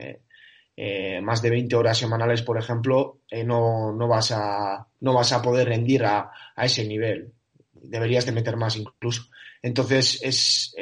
[0.78, 5.42] eh, más de 20 horas semanales, por ejemplo, no, no, vas a, no vas a
[5.42, 7.34] poder rendir a, a, ese nivel.
[7.74, 9.24] Deberías de meter más incluso.
[9.62, 10.74] Entonces, es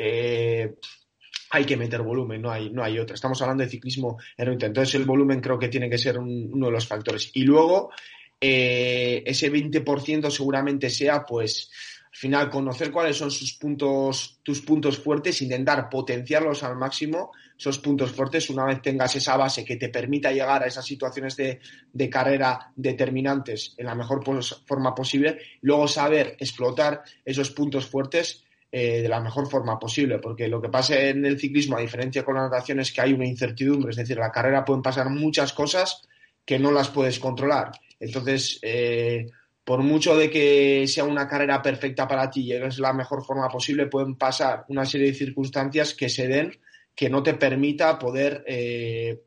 [1.52, 3.15] hay que meter volumen, no hay, no hay otra.
[3.15, 4.65] Estamos hablando de ciclismo heroico.
[4.65, 7.32] Entonces el volumen creo que tiene que ser uno de los factores.
[7.34, 7.92] Y luego
[8.39, 11.70] eh, ese 20% seguramente sea, pues,
[12.12, 17.80] al final conocer cuáles son sus puntos, tus puntos fuertes, intentar potenciarlos al máximo, esos
[17.80, 21.60] puntos fuertes, una vez tengas esa base que te permita llegar a esas situaciones de,
[21.92, 24.24] de carrera determinantes en la mejor
[24.65, 30.47] forma posible, luego saber explotar esos puntos fuertes eh, de la mejor forma posible, porque
[30.47, 33.25] lo que pasa en el ciclismo, a diferencia con la natación, es que hay una
[33.25, 36.08] incertidumbre, es decir, en la carrera pueden pasar muchas cosas
[36.45, 37.71] que no las puedes controlar.
[37.99, 39.25] Entonces, eh,
[39.63, 43.47] por mucho de que sea una carrera perfecta para ti y llegues la mejor forma
[43.47, 46.60] posible, pueden pasar una serie de circunstancias que se den
[46.93, 49.23] que no te permita poder eh,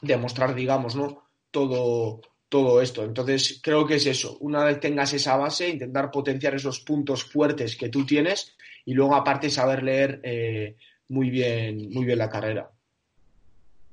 [0.00, 1.24] demostrar, digamos, ¿no?
[1.50, 3.04] Todo, todo esto.
[3.04, 4.38] Entonces, creo que es eso.
[4.40, 9.14] Una vez tengas esa base, intentar potenciar esos puntos fuertes que tú tienes y luego
[9.14, 10.76] aparte saber leer eh,
[11.08, 12.70] muy, bien, muy bien la carrera.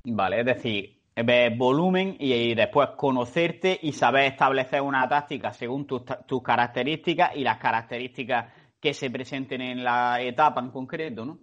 [0.03, 0.99] Vale, es decir,
[1.57, 7.57] volumen y, después conocerte y saber establecer una táctica según tus, tus características y las
[7.57, 11.39] características que se presenten en la etapa en concreto, ¿no?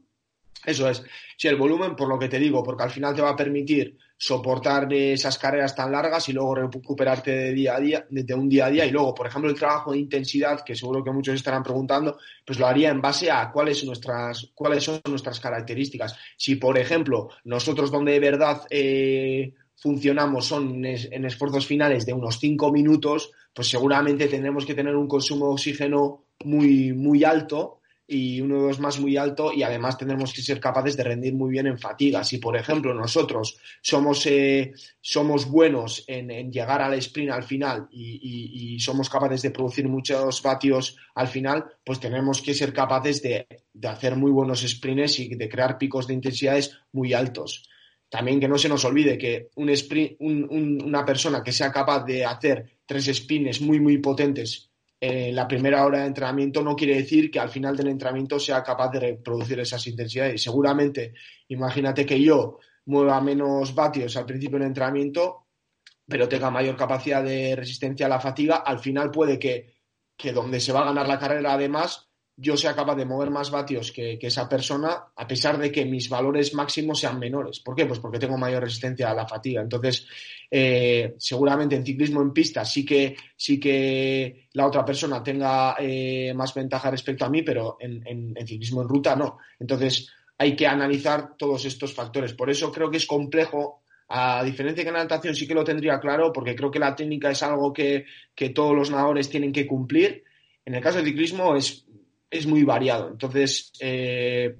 [0.67, 1.03] Eso es.
[1.37, 3.97] Sí, el volumen, por lo que te digo, porque al final te va a permitir
[4.19, 8.67] soportar esas carreras tan largas y luego recuperarte de día a día, de un día
[8.67, 8.85] a día.
[8.85, 12.59] Y luego, por ejemplo, el trabajo de intensidad, que seguro que muchos estarán preguntando, pues
[12.59, 16.17] lo haría en base a cuáles, nuestras, cuáles son nuestras características.
[16.37, 22.41] Si, por ejemplo, nosotros donde de verdad eh, funcionamos son en, esfuerzos finales de unos
[22.41, 28.41] 5 minutos, pues seguramente tendremos que tener un consumo de oxígeno muy, muy alto y
[28.41, 31.51] uno de los más muy alto y además tendremos que ser capaces de rendir muy
[31.51, 32.23] bien en fatiga.
[32.23, 38.79] Si, por ejemplo, nosotros somos, eh, somos buenos en, llegar al sprint al final y,
[38.79, 43.47] somos capaces de producir muchos vatios al final, pues tenemos que ser capaces de,
[43.83, 47.69] hacer muy buenos sprints y de crear picos de intensidades muy altos.
[48.09, 52.25] También que no se nos olvide que un sprint, una persona que sea capaz de
[52.25, 54.71] hacer tres sprints muy, muy potentes
[55.07, 58.63] en la primera hora de entrenamiento no quiere decir que al final del entrenamiento sea
[58.63, 60.43] capaz de reproducir esas intensidades.
[60.43, 61.15] Seguramente,
[61.49, 65.47] imagínate que yo mueva menos vatios al principio del entrenamiento,
[66.07, 69.75] pero tenga mayor capacidad de resistencia a la fatiga, al final puede que,
[70.17, 72.06] que donde se va a ganar la carrera además
[72.39, 76.09] yo sea capaz de mover más vatios que, esa persona, a pesar de que mis
[76.09, 77.61] valores máximos sean menores.
[77.61, 77.87] ¿Por qué?
[77.87, 79.63] Pues porque tengo mayor resistencia a la fatiga.
[79.63, 80.07] Entonces,
[80.51, 86.35] eh, seguramente en ciclismo en pista sí que, sí que la otra persona tenga eh,
[86.35, 89.39] más ventaja respecto a mí, pero en, ciclismo en ruta no.
[89.59, 92.35] Entonces, hay que analizar todos estos factores.
[92.35, 95.99] Por eso creo que es complejo a diferencia que en natación sí que lo tendría
[95.99, 99.67] claro, porque creo que la técnica es algo que, que, todos los nadadores tienen que
[99.67, 100.23] cumplir.
[100.67, 101.86] En el caso del ciclismo es
[102.39, 103.09] es muy variado.
[103.09, 104.57] Entonces, eh,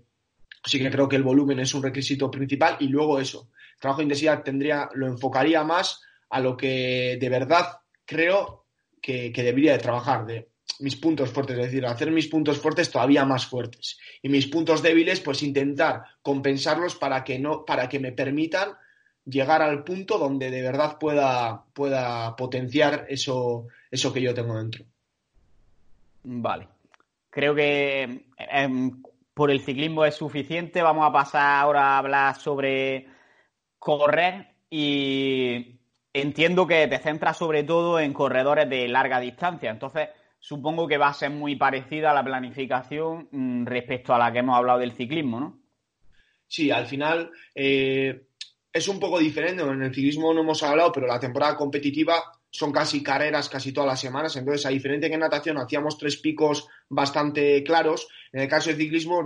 [0.65, 4.05] sí que creo que el volumen es un requisito principal y luego eso, trabajo de
[4.05, 8.67] intensidad tendría, lo enfocaría más a lo que de verdad creo
[9.01, 10.49] que, debería de trabajar, de
[10.81, 14.83] mis puntos fuertes, es decir, hacer mis puntos fuertes todavía más fuertes y mis puntos
[14.83, 18.71] débiles, pues intentar compensarlos para que no, para que me permitan
[19.25, 24.85] llegar al punto donde de verdad pueda, pueda potenciar eso, eso que yo tengo dentro.
[26.25, 26.76] Vale.
[27.37, 29.03] Creo que em,
[29.35, 30.81] por el ciclismo es suficiente.
[30.81, 33.09] Vamos a pasar ahora a hablar sobre
[33.79, 35.79] correr y
[36.15, 39.71] entiendo que te centras sobre todo en corredores de larga distancia.
[39.71, 40.09] Entonces,
[40.39, 44.39] supongo que va a ser muy parecida a la planificación mm, respecto a la que
[44.39, 45.59] hemos hablado del ciclismo, ¿no?
[46.47, 48.29] Sí, al final eh,
[48.73, 49.63] es un poco diferente.
[49.63, 52.15] En el ciclismo no hemos hablado, pero la temporada competitiva
[52.57, 54.37] son casi carreras casi todas las semanas.
[54.37, 58.77] Entonces, a diferencia que en natación hacíamos tres picos bastante claros, en el caso de
[58.77, 59.23] ciclismo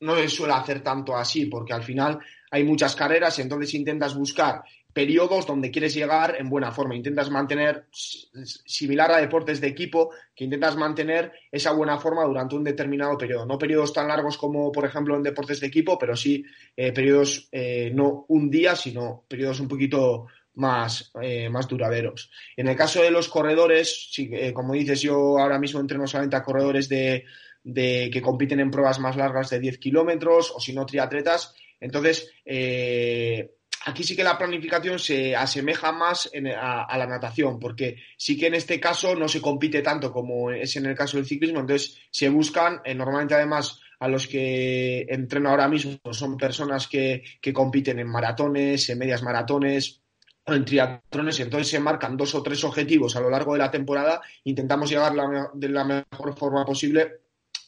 [0.00, 2.18] no se suele hacer tanto así, porque al final
[2.50, 4.62] hay muchas carreras entonces intentas buscar
[4.94, 6.94] periodos donde quieres llegar en buena forma.
[6.94, 12.62] Intentas mantener, similar a deportes de equipo, que intentas mantener esa buena forma durante un
[12.62, 13.44] determinado periodo.
[13.44, 16.44] No periodos tan largos como, por ejemplo, en deportes de equipo, pero sí
[16.76, 22.30] eh, periodos eh, no un día, sino periodos un poquito más, eh, más duraderos.
[22.56, 24.10] En el caso de los corredores,
[24.52, 27.24] como dices, yo ahora mismo entreno solamente a corredores de,
[27.64, 31.54] de que compiten en pruebas más largas de 10 kilómetros o si no triatletas.
[31.80, 38.38] Entonces, eh, aquí sí que la planificación se asemeja más a, la natación, porque sí
[38.38, 41.60] que en este caso no se compite tanto como es en el caso del ciclismo,
[41.60, 47.22] entonces se buscan, eh, normalmente además a los que entreno ahora mismo son personas que,
[47.54, 50.02] compiten en maratones, en medias maratones,
[50.46, 54.20] en triatlones, entonces se marcan dos o tres objetivos a lo largo de la temporada,
[54.44, 55.14] intentamos llegar
[55.54, 57.20] de la mejor forma posible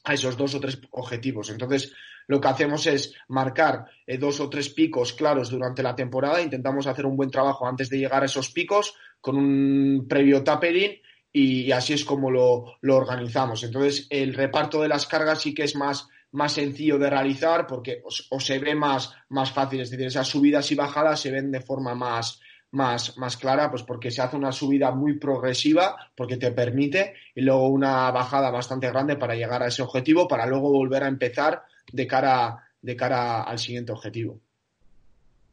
[0.05, 1.51] a esos dos o tres objetivos.
[1.51, 1.93] Entonces,
[2.29, 6.87] lo que hacemos es marcar eh, dos o tres picos claros durante la temporada, intentamos
[6.87, 11.01] hacer un buen trabajo antes de llegar a esos picos con un previo tapering
[11.33, 13.63] y, así es como lo, organizamos.
[13.63, 18.03] Entonces, el reparto de las cargas sí que es más, más sencillo de realizar porque
[18.31, 21.61] o, se ve más, más fácil, es decir, esas subidas y bajadas se ven de
[21.61, 22.41] forma más,
[22.73, 27.43] más, más clara, pues porque se hace una subida muy progresiva, porque te permite, y
[27.43, 31.63] luego una bajada bastante grande para llegar a ese objetivo, para luego volver a empezar
[31.93, 34.41] de cara, de cara al siguiente objetivo.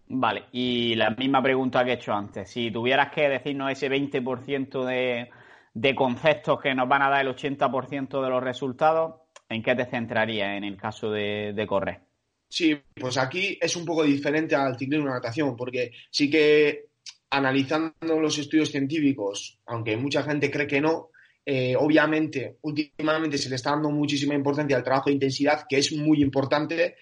[0.08, 2.50] Vale, y la misma pregunta que he hecho antes.
[2.50, 5.30] Si tuvieras que decirnos ese 20% de,
[5.74, 9.16] de conceptos que nos van a dar el 80% de los resultados,
[9.50, 12.02] ¿en qué te centrarías en el caso de, de correr?
[12.50, 16.90] Sí, pues aquí es un poco diferente al ciclismo y la natación, porque sí que
[17.34, 21.10] analizando los estudios científicos, aunque mucha gente cree que no,
[21.44, 25.92] eh, obviamente, últimamente se le está dando muchísima importancia al trabajo de intensidad, que es
[25.94, 26.96] muy importante,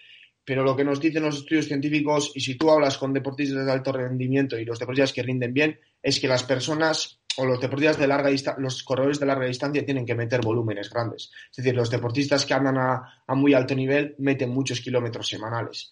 [0.46, 3.72] pero lo que nos dicen los estudios científicos, y si tú hablas con deportistas de
[3.72, 8.00] alto rendimiento y los deportistas que rinden bien, es que las personas o los deportistas
[8.00, 11.30] de larga distancia, los corredores de larga distancia tienen que meter volúmenes grandes.
[11.52, 15.92] Es decir, los deportistas que andan a, a muy alto nivel meten muchos kilómetros semanales.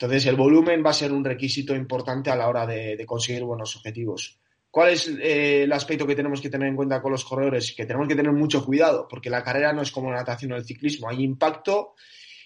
[0.00, 3.76] Entonces, el volumen va a ser un requisito importante a la hora de, conseguir buenos
[3.76, 4.40] objetivos.
[4.70, 7.74] ¿Cuál es eh, el aspecto que tenemos que tener en cuenta con los corredores?
[7.76, 10.56] Que tenemos que tener mucho cuidado, porque la carrera no es como la natación o
[10.56, 11.10] el ciclismo.
[11.10, 11.96] Hay impacto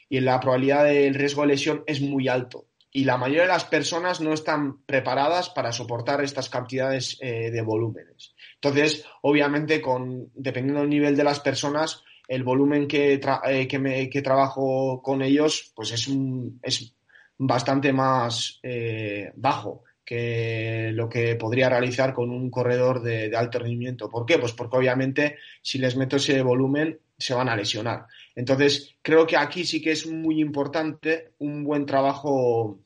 [0.09, 2.67] y la probabilidad del riesgo de lesión es muy alto.
[2.91, 7.63] Y la mayoría de las personas no están preparadas para soportar estas cantidades eh, de
[7.63, 8.35] volúmenes.
[8.57, 15.23] Entonces, obviamente, con, dependiendo del nivel de las personas, el volumen que, eh, trabajo con
[15.23, 16.95] ellos, pues es, un, es
[17.39, 24.11] bastante más eh, bajo que lo que podría realizar con un corredor de, alto rendimiento.
[24.11, 24.39] ¿Por qué?
[24.39, 28.07] Pues porque obviamente si les meto ese volumen se van a lesionar.
[28.35, 32.81] Entonces, creo que aquí sí que es muy importante un buen trabajo,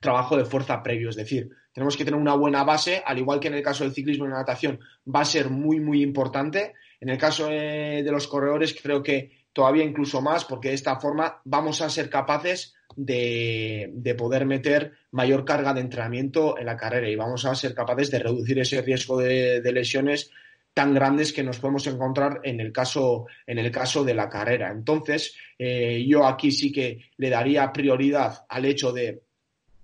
[0.00, 1.10] trabajo de fuerza previo.
[1.10, 3.92] Es decir, tenemos que tener una buena base, al igual que en el caso del
[3.92, 4.78] ciclismo y la natación,
[5.12, 6.74] va a ser muy, muy importante.
[7.00, 11.40] En el caso de los corredores, creo que todavía incluso más, porque de esta forma
[11.44, 17.16] vamos a ser capaces de, poder meter mayor carga de entrenamiento en la carrera y
[17.16, 20.30] vamos a ser capaces de reducir ese riesgo de, lesiones
[20.72, 24.72] tan grandes que nos podemos encontrar en el caso, en el caso de la carrera.
[24.72, 29.22] Entonces, eh, yo aquí sí que le daría prioridad al hecho de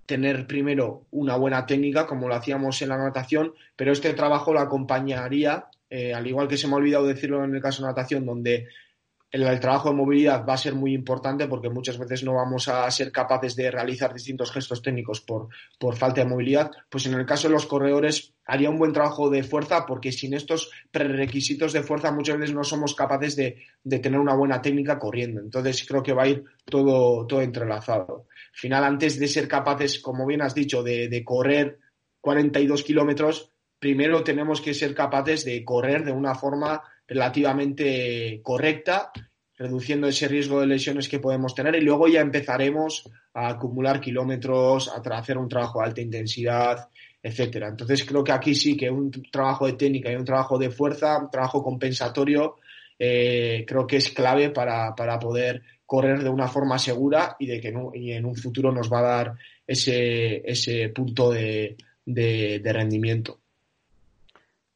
[0.05, 4.59] tener primero una buena técnica, como lo hacíamos en la natación, pero este trabajo lo
[4.59, 8.25] acompañaría, eh, al igual que se me ha olvidado decirlo en el caso de natación,
[8.25, 8.67] donde
[9.31, 12.89] el, trabajo de movilidad va a ser muy importante porque muchas veces no vamos a
[12.91, 15.47] ser capaces de realizar distintos gestos técnicos por,
[15.79, 19.29] por falta de movilidad, pues en el caso de los corredores haría un buen trabajo
[19.29, 23.57] de fuerza porque sin estos prerequisitos de fuerza muchas veces no somos capaces de,
[24.01, 25.39] tener una buena técnica corriendo.
[25.39, 28.27] Entonces creo que va a ir todo, todo entrelazado.
[28.53, 31.79] Al final, antes de ser capaces, como bien has dicho, de, de correr
[32.19, 39.11] 42 kilómetros, primero tenemos que ser capaces de correr de una forma relativamente correcta,
[39.57, 43.03] reduciendo ese riesgo de lesiones que podemos tener y luego ya empezaremos
[43.33, 46.87] a acumular kilómetros, a hacer un trabajo de alta intensidad,
[47.21, 47.67] etcétera.
[47.67, 51.19] Entonces creo que aquí sí que un trabajo de técnica y un trabajo de fuerza,
[51.19, 52.55] un trabajo compensatorio,
[52.97, 57.67] eh, creo que es clave para, poder correr de una forma segura y de que
[57.93, 59.33] en un futuro nos va a dar
[59.67, 61.75] ese, ese punto de
[62.63, 63.41] rendimiento.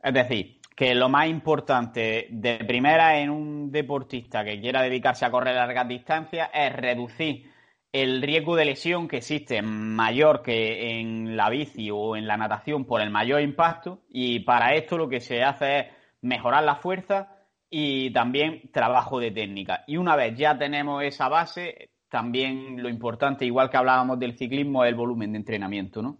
[0.05, 5.31] Es decir, que lo más importante de primera en un deportista que quiera dedicarse a
[5.31, 7.49] correr largas distancias es reducir
[7.93, 12.83] el riesgo de lesión que existe mayor que en la bici o en la natación
[12.83, 15.85] por el mayor impacto y para esto lo que se hace es
[16.21, 17.29] mejorar la fuerza
[17.69, 19.85] y también trabajo de técnica.
[19.87, 24.83] Y una vez ya tenemos esa base, también lo importante, igual que hablábamos del ciclismo,
[24.83, 26.17] es el volumen de entrenamiento, ¿no?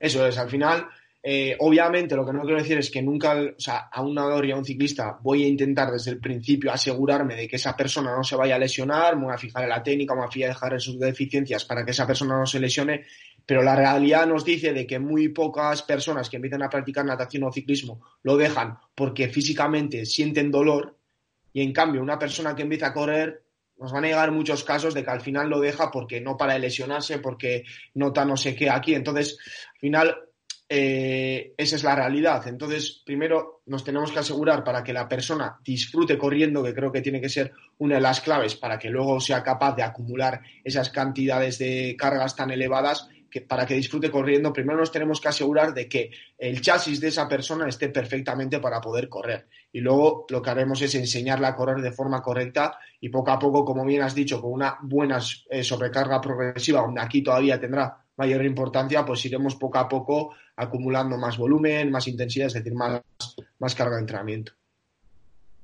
[0.00, 0.86] eso es, al final
[1.26, 4.44] eh, obviamente, lo que no quiero decir es que nunca, o sea, a un nadador
[4.44, 8.14] y a un ciclista voy a intentar desde el principio asegurarme de que esa persona
[8.14, 10.52] no se vaya a lesionar, me voy a fijar en la técnica, me voy a
[10.52, 13.06] fijar en sus deficiencias para que esa persona no se lesione,
[13.46, 17.44] pero la realidad nos dice de que muy pocas personas que empiezan a practicar natación
[17.44, 20.98] o ciclismo lo dejan porque físicamente sienten dolor
[21.54, 23.44] y en cambio una persona que empieza a correr
[23.78, 26.58] nos van a llegar muchos casos de que al final lo deja porque no para
[26.58, 27.64] lesionarse, porque
[27.94, 28.94] nota no sé qué aquí.
[28.94, 29.36] Entonces,
[29.74, 30.16] al final
[30.68, 32.46] eh, esa es la realidad.
[32.48, 37.02] Entonces, primero nos tenemos que asegurar para que la persona disfrute corriendo, que creo que
[37.02, 40.90] tiene que ser una de las claves para que luego sea capaz de acumular esas
[40.90, 43.08] cantidades de cargas tan elevadas.
[43.30, 47.08] Que para que disfrute corriendo, primero nos tenemos que asegurar de que el chasis de
[47.08, 49.48] esa persona esté perfectamente para poder correr.
[49.72, 53.38] Y luego lo que haremos es enseñarle a correr de forma correcta y poco a
[53.40, 55.18] poco, como bien has dicho, con una buena
[55.50, 61.16] eh, sobrecarga progresiva, donde aquí todavía tendrá mayor importancia, pues iremos poco a poco acumulando
[61.16, 63.02] más volumen, más intensidad, es decir, más,
[63.58, 64.52] más carga de entrenamiento.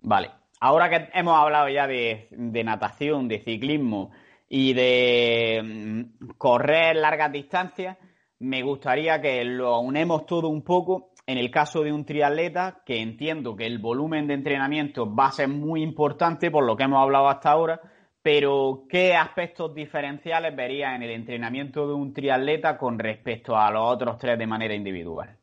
[0.03, 0.31] Vale.
[0.61, 2.29] Ahora que hemos hablado ya de,
[2.65, 4.11] natación, de ciclismo
[4.49, 7.97] y de mm, correr largas distancias,
[8.41, 13.01] me gustaría que lo unemos todo un poco en el caso de un triatleta, que
[13.01, 17.01] entiendo que el volumen de entrenamiento va a ser muy importante por lo que hemos
[17.01, 17.81] hablado hasta ahora,
[18.23, 23.83] pero ¿qué aspectos diferenciales verías en el entrenamiento de un triatleta con respecto a los
[23.95, 25.37] otros tres de manera individual?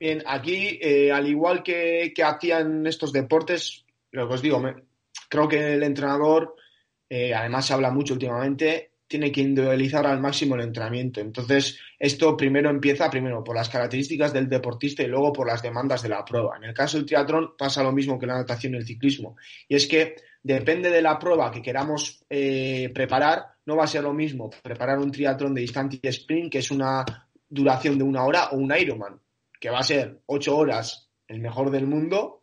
[0.00, 4.62] Bien, aquí, eh, al igual que, que hacían estos deportes, lo que os digo,
[5.28, 6.54] creo que el entrenador,
[7.10, 11.20] eh, además se habla mucho últimamente, tiene que individualizar al máximo el entrenamiento.
[11.20, 16.02] Entonces, esto primero empieza primero por las características del deportista y luego por las demandas
[16.02, 16.56] de la prueba.
[16.56, 19.36] En el caso del triatlón pasa lo mismo que la natación y el ciclismo.
[19.66, 24.02] Y es que depende de la prueba que queramos eh, preparar, no va a ser
[24.02, 27.04] lo mismo preparar un triatlón de distancia sprint, que es una
[27.48, 29.20] duración de una hora, o un Ironman,
[29.60, 32.42] que va a ser ocho horas el mejor del mundo,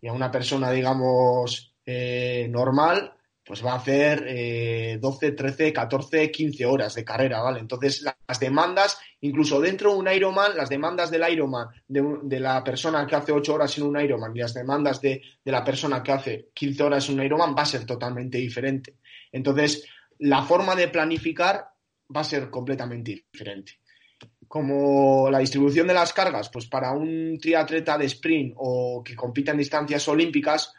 [0.00, 3.15] y a una persona, digamos, eh, normal,
[3.46, 7.60] pues va a hacer eh, 12, 13, 14, 15 horas de carrera, ¿vale?
[7.60, 13.06] Entonces, las demandas, incluso dentro de un Ironman, las demandas del Ironman, de, la persona
[13.06, 16.10] que hace 8 horas en un Ironman y las demandas de, de, la persona que
[16.10, 18.96] hace 15 horas en un Ironman va a ser totalmente diferente.
[19.30, 19.86] Entonces,
[20.18, 21.68] la forma de planificar
[22.14, 23.74] va a ser completamente diferente.
[24.48, 29.52] Como la distribución de las cargas, pues para un triatleta de sprint o que compita
[29.52, 30.72] en distancias olímpicas,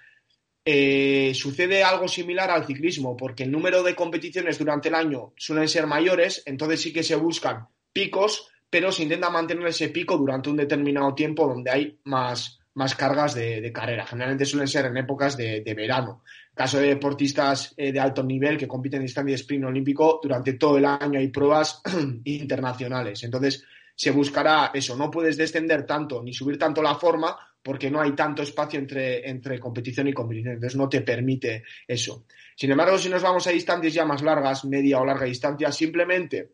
[0.70, 5.70] eh, sucede algo similar al ciclismo, porque el número de competiciones durante el año suelen
[5.70, 10.50] ser mayores, entonces sí que se buscan picos, pero se intenta mantener ese pico durante
[10.50, 14.06] un determinado tiempo donde hay más, más cargas de, carrera.
[14.06, 16.24] Generalmente suelen ser en épocas de, verano.
[16.54, 20.52] Caso de deportistas eh, de alto nivel que compiten en distancia de sprint olímpico, durante
[20.54, 21.82] todo el año hay pruebas
[22.26, 23.24] internacionales.
[23.24, 23.64] Entonces,
[23.96, 24.98] se buscará eso.
[24.98, 27.38] No puedes descender tanto ni subir tanto la forma
[27.68, 32.24] porque no hay tanto espacio entre, entre competición y competición, entonces no te permite eso.
[32.56, 36.54] Sin embargo, si nos vamos a distancias ya más largas, media o larga distancia, simplemente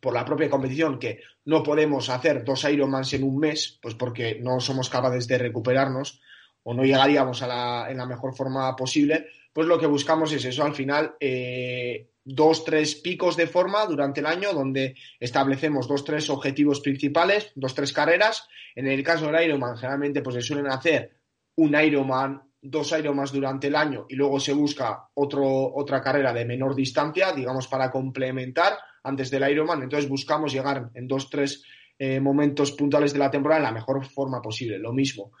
[0.00, 4.38] por la propia competición, que no podemos hacer dos Ironmans en un mes, pues porque
[4.40, 6.20] no somos capaces de recuperarnos
[6.62, 10.44] o no llegaríamos a la, en la mejor forma posible, pues lo que buscamos es
[10.44, 16.04] eso, al final, eh, dos, tres picos de forma durante el año donde establecemos dos,
[16.04, 18.48] tres objetivos principales, dos, tres carreras.
[18.74, 21.16] En el caso del Ironman, generalmente pues se suelen hacer
[21.56, 26.46] un Ironman, dos Ironmans durante el año y luego se busca otro, otra carrera de
[26.46, 29.82] menor distancia, digamos, para complementar antes del Ironman.
[29.82, 31.62] Entonces buscamos llegar en dos, tres
[31.98, 34.78] eh, momentos puntuales de la temporada en la mejor forma posible.
[34.78, 35.32] Lo mismo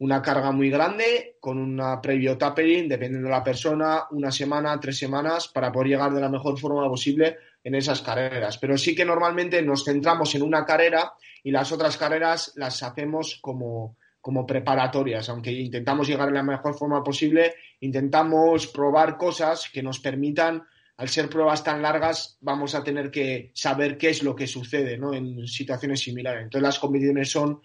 [0.00, 4.96] una carga muy grande con una previo tapering, dependiendo de la persona, una semana, tres
[4.98, 8.56] semanas, para poder llegar de la mejor forma posible en esas carreras.
[8.56, 13.38] Pero sí que normalmente nos centramos en una carrera y las otras carreras las hacemos
[13.42, 19.82] como, como preparatorias, aunque intentamos llegar en la mejor forma posible, intentamos probar cosas que
[19.82, 20.64] nos permitan
[20.96, 24.96] al ser pruebas tan largas, vamos a tener que saber qué es lo que sucede
[24.96, 25.12] ¿no?
[25.12, 26.44] en situaciones similares.
[26.44, 27.60] Entonces, las competiciones son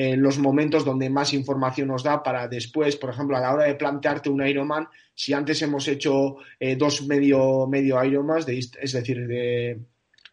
[0.00, 3.64] en los momentos donde más información nos da para después, por ejemplo, a la hora
[3.64, 9.26] de plantearte un Ironman, si antes hemos hecho eh, dos medio, medio Ironmans, es decir,
[9.26, 9.80] de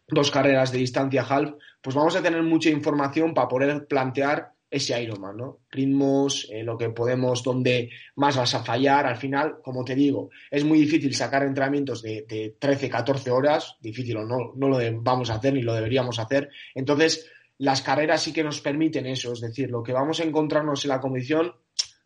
[0.07, 5.01] dos carreras de distancia half, pues vamos a tener mucha información para poder plantear ese
[5.01, 5.61] Ironman, ¿no?
[5.72, 9.07] Ritmos, eh, lo que podemos, donde más vas a fallar.
[9.07, 13.78] Al final, como te digo, es muy difícil sacar entrenamientos de, de 13, 14 horas,
[13.82, 16.49] difícil o no, no lo vamos a hacer ni lo deberíamos hacer.
[16.76, 20.84] Entonces, las carreras sí que nos permiten eso, es decir, lo que vamos a encontrarnos
[20.84, 21.53] en la competición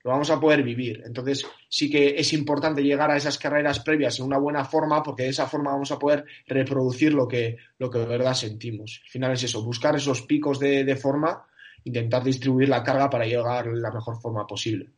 [0.04, 1.04] lo vamos a poder vivir.
[1.06, 5.24] Entonces, sí que es importante llegar a esas carreras previas en una buena forma, porque
[5.24, 9.02] de esa forma vamos a poder reproducir lo que, lo que de verdad sentimos.
[9.04, 11.45] Al final es eso, buscar esos picos de, de forma,
[11.84, 14.89] intentar distribuir la carga para llegar la mejor forma posible.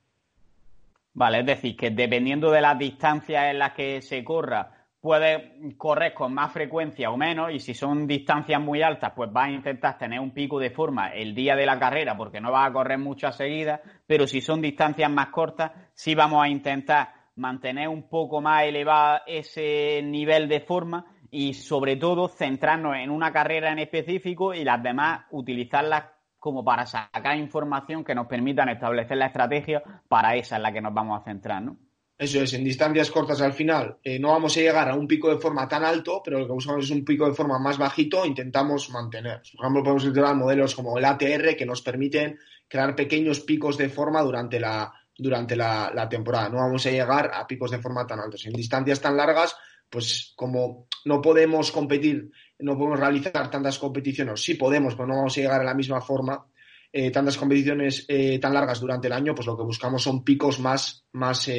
[1.13, 6.13] Vale, es decir, que dependiendo de las distancias en las que se corra, puedes correr
[6.13, 9.97] con más frecuencia o menos y si son distancias muy altas, pues vas a intentar
[9.97, 12.99] tener un pico de forma el día de la carrera porque no vas a correr
[12.99, 18.41] muchas seguidas, pero si son distancias más cortas, sí vamos a intentar mantener un poco
[18.41, 24.53] más elevado ese nivel de forma y sobre todo centrarnos en una carrera en específico
[24.53, 26.03] y las demás utilizarlas
[26.37, 30.81] como para sacar información que nos permitan establecer la estrategia para esa en la que
[30.81, 31.63] nos vamos a centrar.
[32.21, 35.27] Eso es, en distancias cortas al final eh, no vamos a llegar a un pico
[35.27, 38.23] de forma tan alto, pero lo que buscamos es un pico de forma más bajito
[38.27, 39.41] intentamos mantener.
[39.55, 43.89] Por ejemplo, podemos utilizar modelos como el ATR que nos permiten crear pequeños picos de
[43.89, 46.49] forma durante la, durante la, temporada.
[46.49, 48.45] No vamos a llegar a picos de forma tan altos.
[48.45, 49.55] En distancias tan largas,
[49.89, 55.35] pues como no podemos competir, no podemos realizar tantas competiciones, sí podemos, pero no vamos
[55.35, 56.45] a llegar a la misma forma,
[56.93, 60.59] eh, tantas competiciones eh, tan largas durante el año, pues lo que buscamos son picos
[60.59, 61.49] más, más,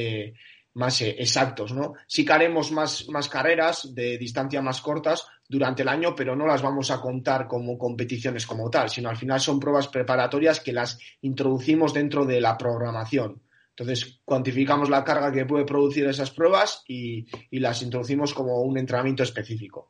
[0.75, 1.95] más eh, exactos, ¿no?
[2.07, 6.47] Sí que haremos más, más carreras de distancia más cortas durante el año, pero no
[6.47, 10.73] las vamos a contar como competiciones como tal, sino al final son pruebas preparatorias que
[10.73, 13.41] las introducimos dentro de la programación.
[13.71, 18.77] Entonces, cuantificamos la carga que puede producir esas pruebas y, y las introducimos como un
[18.77, 19.89] entrenamiento específico.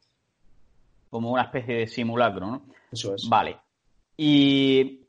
[1.11, 2.66] Como una especie de simulacro, ¿no?
[2.90, 3.28] Eso es.
[3.28, 3.59] Vale.
[4.16, 5.01] Y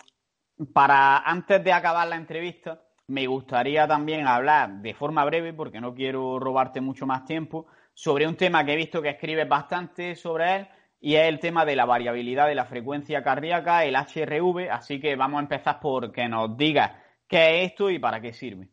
[0.71, 5.93] para antes de acabar la entrevista, me gustaría también hablar de forma breve, porque no
[5.93, 10.55] quiero robarte mucho más tiempo, sobre un tema que he visto que escribes bastante sobre
[10.55, 10.67] él
[10.99, 14.69] y es el tema de la variabilidad de la frecuencia cardíaca, el HRV.
[14.71, 16.91] Así que vamos a empezar por que nos digas
[17.27, 18.69] qué es esto y para qué sirve.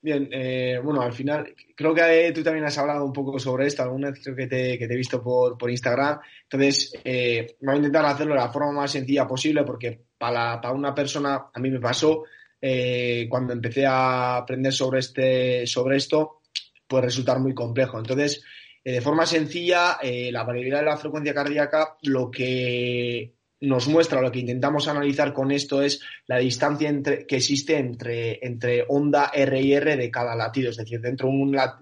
[0.00, 3.82] Bien, eh, bueno, al final creo que tú también has hablado un poco sobre esto,
[3.82, 6.20] alguna vez creo que te, he visto por, por Instagram.
[6.42, 10.74] Entonces, eh, voy a intentar hacerlo de la forma más sencilla posible porque para, para
[10.74, 12.24] una persona, a mí me pasó,
[12.60, 16.40] eh, cuando empecé a aprender sobre, este, sobre esto,
[16.86, 17.98] puede resultar muy complejo.
[17.98, 18.42] Entonces,
[18.82, 24.20] eh, de forma sencilla, eh, la variabilidad de la frecuencia cardíaca lo que nos muestra,
[24.20, 29.32] lo que intentamos analizar con esto es la distancia entre, que existe entre, entre onda
[29.34, 30.70] R y R de cada latido.
[30.70, 31.28] Es decir, dentro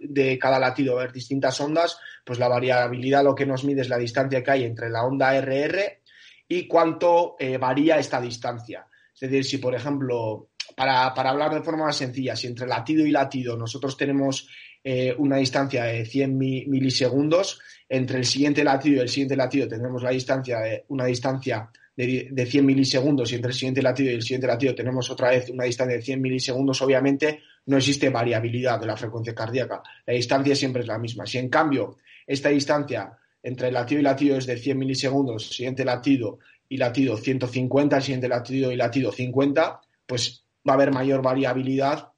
[0.01, 3.99] de cada latido haber distintas ondas, pues la variabilidad lo que nos mide es la
[3.99, 6.01] distancia que hay entre la onda RR
[6.49, 8.87] y cuánto varía esta distancia.
[9.15, 13.07] Es decir, si por ejemplo para, para, hablar de forma más sencilla, si entre latido
[13.07, 14.49] y latido nosotros tenemos
[14.85, 20.03] eh, una distancia de 100 milisegundos, entre el siguiente latido y el siguiente latido tendremos
[20.03, 24.23] la distancia de, una distancia de 100 milisegundos y entre el siguiente latido y el
[24.23, 28.87] siguiente latido tenemos otra vez una distancia de 100 milisegundos, obviamente no existe variabilidad de
[28.87, 29.83] la frecuencia cardíaca.
[30.07, 31.27] La distancia siempre es la misma.
[31.27, 33.11] Si en cambio esta distancia
[33.47, 38.73] entre latido y latido es de 100 milisegundos, siguiente latido y latido 150, siguiente latido
[38.73, 42.09] y latido 50, pues va a haber mayor variabilidad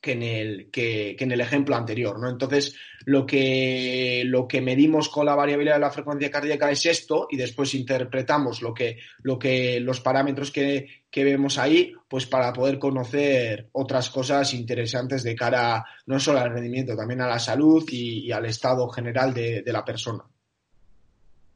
[0.00, 2.30] que en el, que, en el ejemplo anterior, ¿no?
[2.30, 7.26] Entonces, lo que, lo que medimos con la variabilidad de la frecuencia cardíaca es esto
[7.28, 12.78] y después interpretamos lo que, lo que, los parámetros que, vemos ahí, pues para poder
[12.78, 18.30] conocer otras cosas interesantes de cara no solo al rendimiento, también a la salud y,
[18.30, 20.24] al estado general de la persona.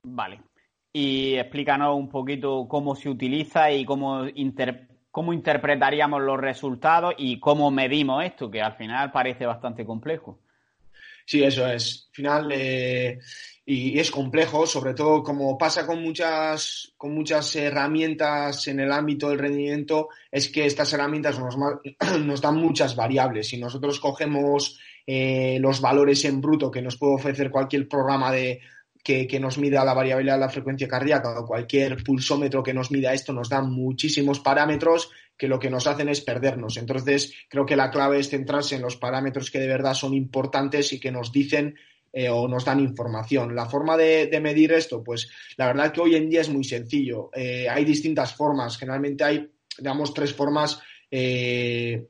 [0.09, 0.40] Vale.
[0.92, 7.40] Y explícanos un poquito cómo se utiliza y cómo inter cómo interpretaríamos los resultados y
[7.40, 10.38] cómo medimos esto, que al final parece bastante complejo.
[11.24, 12.09] Sí, eso es.
[12.09, 13.18] Al final, eh,
[13.64, 19.30] y, es complejo, sobre todo como pasa con muchas, con muchas herramientas en el ámbito
[19.30, 21.57] del rendimiento, es que estas herramientas nos,
[22.20, 23.48] nos dan muchas variables.
[23.48, 28.61] Si nosotros cogemos eh, los valores en bruto que nos puede ofrecer cualquier programa de,
[29.07, 33.12] que, nos mida la variabilidad de la frecuencia cardíaca o cualquier pulsómetro que nos mida
[33.12, 36.76] esto nos da muchísimos parámetros que lo que nos hacen es perdernos.
[36.76, 40.92] Entonces, creo que la clave es centrarse en los parámetros que de verdad son importantes
[40.92, 41.76] y que nos dicen
[42.12, 43.54] eh, o nos dan información.
[43.54, 47.30] La forma de, medir esto, pues la verdad que hoy en día es muy sencillo.
[47.32, 48.76] Eh, hay distintas formas.
[48.76, 49.48] Generalmente hay,
[49.78, 52.09] digamos, tres formas eh,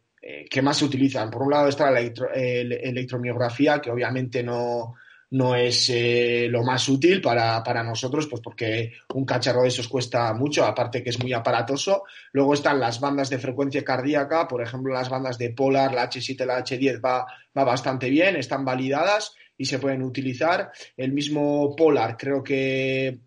[0.48, 1.30] que más se utilizan.
[1.30, 4.94] Por un lado está la electromiografía, que obviamente no,
[5.30, 10.32] no es eh, lo más útil para, nosotros, pues porque un cacharro de esos cuesta
[10.34, 12.04] mucho, aparte que es muy aparatoso.
[12.32, 16.44] Luego están las bandas de frecuencia cardíaca, por ejemplo, las bandas de Polar, la H7,
[16.44, 20.70] la H10 va, va bastante bien, están validadas y se pueden utilizar.
[20.96, 23.20] El mismo Polar creo que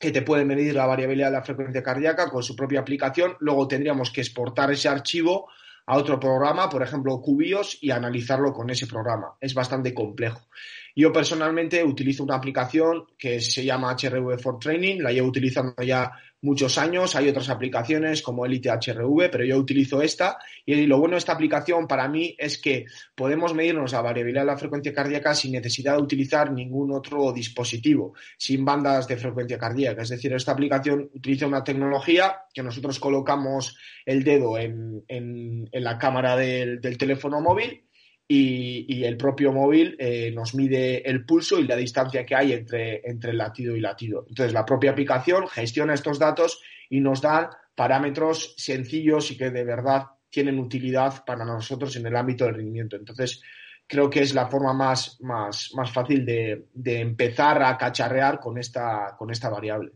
[0.00, 3.36] que te puede medir la variabilidad de la frecuencia cardíaca con su propia aplicación.
[3.40, 5.50] Luego tendríamos que exportar ese archivo
[5.90, 9.34] a otro programa, por ejemplo, Cubios, y analizarlo con ese programa.
[9.40, 10.46] Es bastante complejo.
[10.94, 16.12] Yo personalmente utilizo una aplicación que se llama HRV for Training, la llevo utilizando ya
[16.42, 17.16] muchos años.
[17.16, 20.38] Hay otras aplicaciones como Elite HRV, pero yo utilizo esta.
[20.64, 24.46] Y lo bueno de esta aplicación para mí es que podemos medirnos la variabilidad de
[24.46, 30.02] la frecuencia cardíaca sin necesidad de utilizar ningún otro dispositivo, sin bandas de frecuencia cardíaca.
[30.02, 36.36] Es decir, esta aplicación utiliza una tecnología que nosotros colocamos el dedo en, la cámara
[36.36, 37.84] del teléfono móvil
[38.32, 43.00] y, el propio móvil eh, nos mide el pulso y la distancia que hay entre,
[43.04, 44.24] entre latido y latido.
[44.28, 49.64] Entonces, la propia aplicación gestiona estos datos y nos da parámetros sencillos y que de
[49.64, 52.94] verdad tienen utilidad para nosotros en el ámbito del rendimiento.
[52.94, 53.42] Entonces,
[53.84, 58.58] creo que es la forma más, más, más fácil de, de, empezar a cacharrear con
[58.58, 59.90] esta, con esta variable.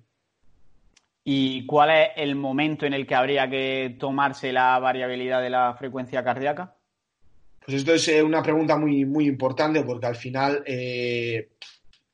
[1.22, 5.74] ¿Y cuál es el momento en el que habría que tomarse la variabilidad de la
[5.74, 6.74] frecuencia cardíaca?
[7.64, 11.50] Pues esto es eh, una pregunta muy, muy importante porque al final eh,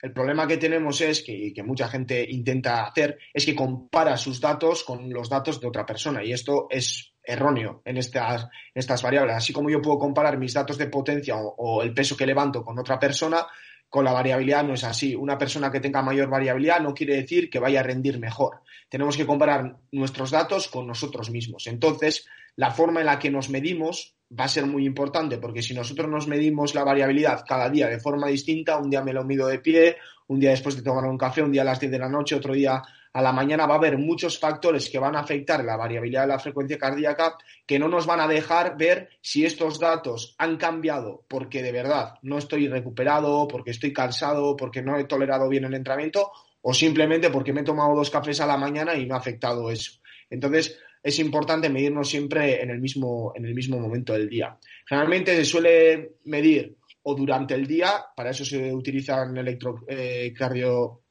[0.01, 4.41] el problema que tenemos es que, que mucha gente intenta hacer es que compara sus
[4.41, 9.37] datos con los datos de otra persona y esto es erróneo en estas, estas variables.
[9.37, 12.79] Así como yo puedo comparar mis datos de potencia o, el peso que levanto con
[12.79, 13.47] otra persona,
[13.89, 15.15] con la variabilidad no es así.
[15.15, 18.63] Una persona que tenga mayor variabilidad no quiere decir que vaya a rendir mejor.
[18.89, 21.67] Tenemos que comparar nuestros datos con nosotros mismos.
[21.67, 22.27] Entonces,
[22.57, 26.09] la forma en la que nos medimos va a ser muy importante porque si nosotros
[26.09, 29.59] nos medimos la variabilidad cada día de forma distinta, un día me lo mido de
[29.59, 29.97] pie,
[30.29, 32.37] un día después de tomar un café, un día a las 10 de la noche,
[32.37, 35.77] otro día a la mañana, va a haber muchos factores que van a afectar la
[35.77, 40.37] variabilidad de la frecuencia cardíaca que no nos van a dejar ver si estos datos
[40.39, 45.49] han cambiado porque de verdad no estoy recuperado, porque estoy cansado, porque no he tolerado
[45.49, 46.31] bien el entrenamiento
[46.63, 49.71] o simplemente porque me he tomado dos cafés a la mañana y no ha afectado
[49.71, 49.93] eso.
[50.29, 54.59] Entonces, es importante medirnos siempre en el mismo, en el mismo momento del día.
[54.87, 61.03] Generalmente se suele medir o durante el día, para eso se utiliza en electrocardio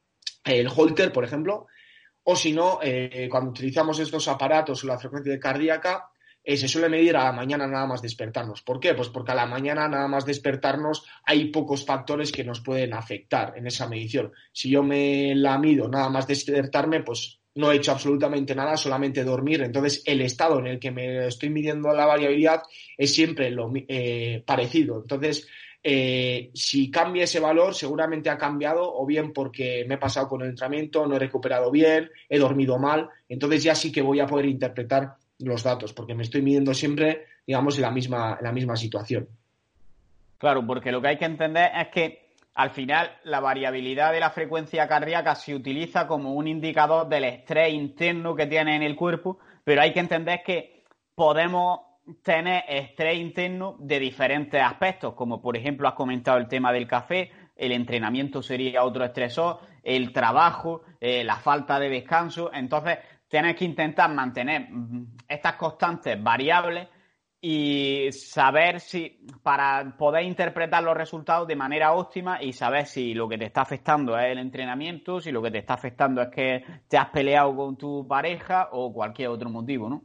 [0.43, 1.67] el holter, por ejemplo,
[2.23, 6.11] o si no, eh, cuando utilizamos estos aparatos o la frecuencia cardíaca,
[6.43, 8.61] eh, se suele medir a la mañana nada más despertarnos.
[8.61, 8.93] ¿Por qué?
[8.93, 13.53] Pues porque a la mañana nada más despertarnos hay pocos factores que nos pueden afectar
[13.57, 14.31] en esa medición.
[14.51, 19.23] Si yo me la mido nada más despertarme, pues no he hecho absolutamente nada, solamente
[19.23, 19.61] dormir.
[19.61, 22.63] Entonces, el estado en el que me estoy midiendo la variabilidad
[22.97, 25.01] es siempre lo eh, parecido.
[25.01, 25.45] Entonces,
[25.83, 30.41] eh, si cambia ese valor, seguramente ha cambiado, o bien porque me he pasado con
[30.41, 33.09] el entrenamiento, no he recuperado bien, he dormido mal.
[33.27, 37.25] Entonces, ya sí que voy a poder interpretar los datos, porque me estoy midiendo siempre,
[37.45, 39.27] digamos, la misma, en la misma situación.
[40.37, 44.31] Claro, porque lo que hay que entender es que al final, la variabilidad de la
[44.31, 49.39] frecuencia cardíaca se utiliza como un indicador del estrés interno que tiene en el cuerpo,
[49.63, 50.83] pero hay que entender que
[51.15, 51.81] podemos
[52.23, 57.31] tener estrés interno de diferentes aspectos, como por ejemplo has comentado el tema del café,
[57.55, 62.51] el entrenamiento sería otro estresor, el trabajo, eh, la falta de descanso.
[62.53, 66.87] Entonces, tienes que intentar mantener mm, estas constantes variables
[67.41, 73.29] y saber si, para poder interpretar los resultados de manera óptima y saber si lo
[73.29, 76.63] que te está afectando es el entrenamiento, si lo que te está afectando es que
[76.87, 80.03] te has peleado con tu pareja o cualquier otro motivo, ¿no?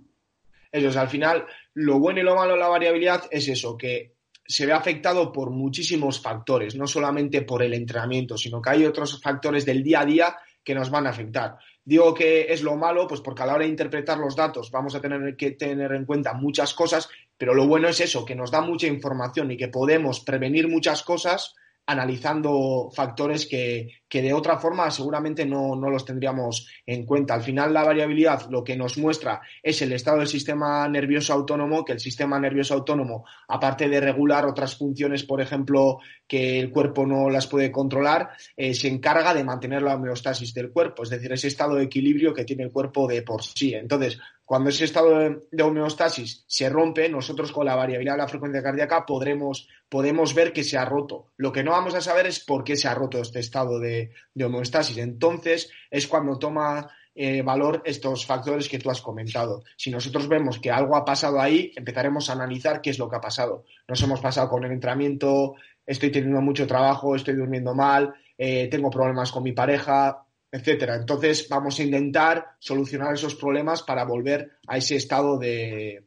[0.70, 4.14] Eso es, al final, lo bueno y lo malo de la variabilidad es eso, que
[4.46, 9.20] se ve afectado por muchísimos factores, no solamente por el entrenamiento, sino que hay otros
[9.20, 11.56] factores del día a día que nos van a afectar.
[11.84, 14.94] Digo que es lo malo, pues porque a la hora de interpretar los datos vamos
[14.94, 18.50] a tener que tener en cuenta muchas cosas, pero lo bueno es eso, que nos
[18.50, 21.54] da mucha información y que podemos prevenir muchas cosas
[21.86, 27.34] analizando factores que, que de otra forma seguramente no, no, los tendríamos en cuenta.
[27.34, 31.84] Al final, la variabilidad lo que nos muestra es el estado del sistema nervioso autónomo,
[31.84, 37.06] que el sistema nervioso autónomo, aparte de regular otras funciones, por ejemplo, que el cuerpo
[37.06, 41.32] no las puede controlar, eh, se encarga de mantener la homeostasis del cuerpo, es decir,
[41.32, 43.74] ese estado de equilibrio que tiene el cuerpo de por sí.
[43.74, 48.62] Entonces, cuando ese estado de, homeostasis se rompe, nosotros con la variabilidad de la frecuencia
[48.62, 51.32] cardíaca podremos, podemos ver que se ha roto.
[51.36, 54.10] Lo que no vamos a saber es por qué se ha roto este estado de,
[54.38, 54.98] homeostasis.
[54.98, 59.64] Entonces es cuando toma eh, valor estos factores que tú has comentado.
[59.76, 63.16] Si nosotros vemos que algo ha pasado ahí, empezaremos a analizar qué es lo que
[63.16, 63.64] ha pasado.
[63.88, 65.54] Nos hemos pasado con el entrenamiento,
[65.86, 70.23] estoy teniendo mucho trabajo, estoy durmiendo mal, eh, tengo problemas con mi pareja,
[70.54, 70.94] etcétera.
[70.94, 76.04] Entonces vamos a intentar solucionar esos problemas para volver a ese estado de,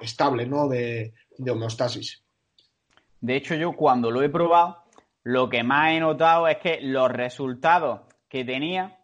[0.00, 0.68] estable, ¿no?
[0.68, 2.22] De, de, homeostasis.
[3.20, 4.84] De hecho, yo cuando lo he probado,
[5.24, 8.96] lo que más he notado es que los resultados que tenía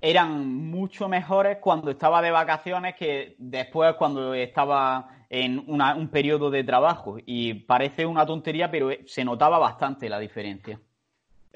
[0.00, 6.64] eran mucho mejores cuando estaba de vacaciones que después cuando estaba en un periodo de
[6.64, 7.18] trabajo.
[7.24, 10.80] Y parece una tontería, pero se notaba bastante la diferencia.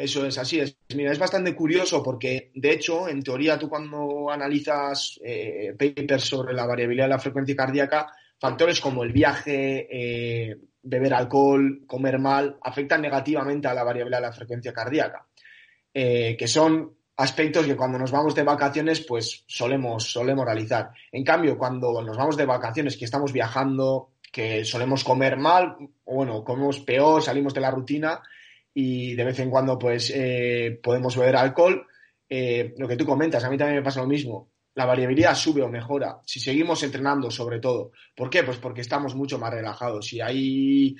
[0.01, 0.79] Eso es, así es.
[0.97, 6.55] Mira, es bastante curioso porque, de hecho, en teoría, tú cuando analizas eh, papers sobre
[6.55, 12.57] la variabilidad de la frecuencia cardíaca, factores como el viaje, eh, beber alcohol, comer mal,
[12.63, 15.27] afectan negativamente a la variabilidad de la frecuencia cardíaca,
[15.93, 20.93] eh, que son aspectos que cuando nos vamos de vacaciones, pues solemos, solemos realizar.
[21.13, 25.77] En cambio, cuando nos vamos de vacaciones, que estamos viajando, que solemos comer mal,
[26.07, 28.23] bueno, comemos peor, salimos de la rutina,
[28.75, 31.87] y de vez en cuando pues eh, podemos beber alcohol.
[32.29, 34.51] Eh, lo que tú comentas, a mí también me pasa lo mismo.
[34.75, 37.93] La variabilidad sube o mejora si seguimos entrenando sobre todo.
[38.15, 38.45] ¿Por qué?
[38.45, 40.97] Pues porque estamos mucho más relajados y ahí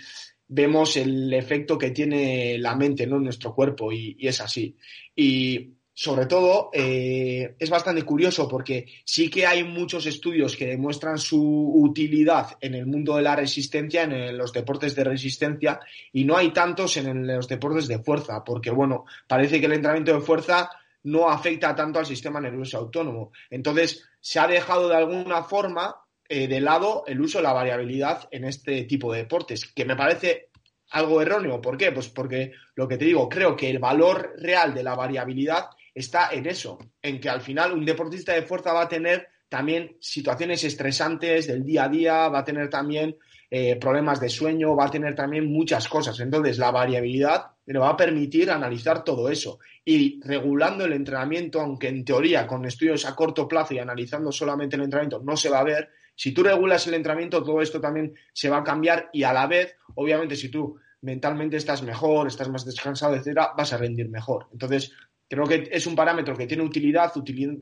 [0.49, 3.17] vemos el efecto que tiene la mente ¿no?
[3.17, 4.77] en nuestro cuerpo y, y es así.
[5.15, 11.19] Y sobre todo, eh, es bastante curioso porque sí que hay muchos estudios que demuestran
[11.19, 11.39] su
[11.75, 15.79] utilidad en el mundo de la resistencia, en los deportes de resistencia,
[16.11, 20.15] y no hay tantos en los deportes de fuerza, porque, bueno, parece que el entrenamiento
[20.15, 20.71] de fuerza
[21.03, 23.33] no afecta tanto al sistema nervioso autónomo.
[23.51, 25.97] Entonces, se ha dejado de alguna forma
[26.27, 29.97] eh, de lado el uso de la variabilidad en este tipo de deportes, que me
[29.97, 30.49] parece
[30.93, 31.61] algo erróneo.
[31.61, 31.93] ¿Por qué?
[31.93, 36.31] Pues porque lo que te digo, creo que el valor real de la variabilidad está
[36.33, 40.63] en eso, en que al final un deportista de fuerza va a tener también situaciones
[40.63, 43.17] estresantes del día a día, va a tener también
[43.51, 46.19] eh, problemas de sueño, va a tener también muchas cosas.
[46.21, 49.59] Entonces, la variabilidad le va a permitir analizar todo eso.
[49.85, 54.77] Y regulando el entrenamiento, aunque en teoría con estudios a corto plazo y analizando solamente
[54.77, 58.15] el entrenamiento no se va a ver, si tú regulas el entrenamiento, todo esto también
[58.33, 62.49] se va a cambiar y a la vez, obviamente, si tú mentalmente estás mejor, estás
[62.51, 64.47] más descansado, etcétera, vas a rendir mejor.
[64.53, 64.93] Entonces,
[65.31, 67.13] Creo que es un parámetro que tiene utilidad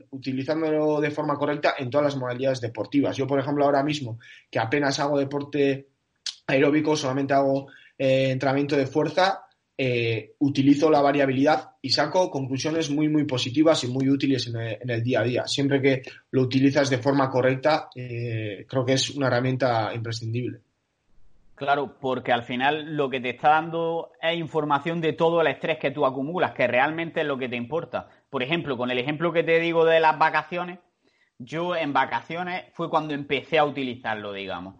[0.09, 3.15] utilizándolo de forma correcta en todas las modalidades deportivas.
[3.15, 4.17] Yo, por ejemplo, ahora mismo,
[4.49, 5.89] que apenas hago deporte
[6.47, 9.43] aeróbico, solamente hago eh, entrenamiento de fuerza,
[9.77, 15.03] eh, utilizo la variabilidad y saco conclusiones muy, muy positivas y muy útiles en el,
[15.03, 15.45] día a día.
[15.45, 16.01] Siempre que
[16.31, 20.61] lo utilizas de forma correcta, eh, creo que es una herramienta imprescindible.
[21.59, 25.77] Claro, porque al final lo que te está dando es información de todo el estrés
[25.77, 28.07] que tú acumulas, que realmente es lo que te importa.
[28.29, 30.79] Por ejemplo, con el ejemplo que te digo de las vacaciones,
[31.37, 34.75] yo en vacaciones fue cuando empecé a utilizarlo, digamos.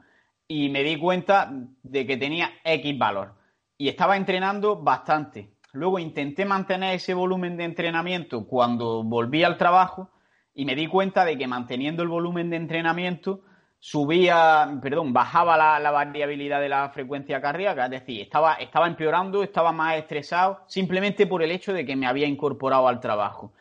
[0.47, 1.51] Y me di cuenta
[1.83, 3.35] de que tenía X valor.
[3.77, 5.51] Y estaba entrenando bastante.
[5.73, 10.11] Luego intenté mantener ese volumen de entrenamiento cuando volví al trabajo
[10.53, 13.41] y me di cuenta de que manteniendo el volumen de entrenamiento
[13.79, 19.71] subía, perdón, bajaba la, variabilidad de la frecuencia cardíaca, es decir, estaba, estaba empeorando, estaba
[19.71, 23.53] más estresado, simplemente por el hecho de que me había incorporado al trabajo.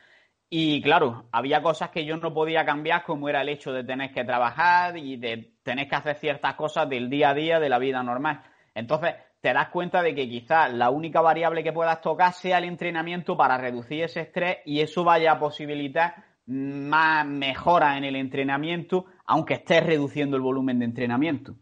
[0.51, 4.13] Y claro, había cosas que yo no podía cambiar, como era el hecho de tener
[4.13, 7.79] que trabajar y de tener que hacer ciertas cosas del día a día de la
[7.79, 8.43] vida normal.
[8.75, 12.65] Entonces, te das cuenta de que quizás la única variable que puedas tocar sea el
[12.65, 19.05] entrenamiento para reducir ese estrés y eso vaya a posibilitar más mejora en el entrenamiento,
[19.29, 21.55] aunque estés reduciendo el volumen de entrenamiento.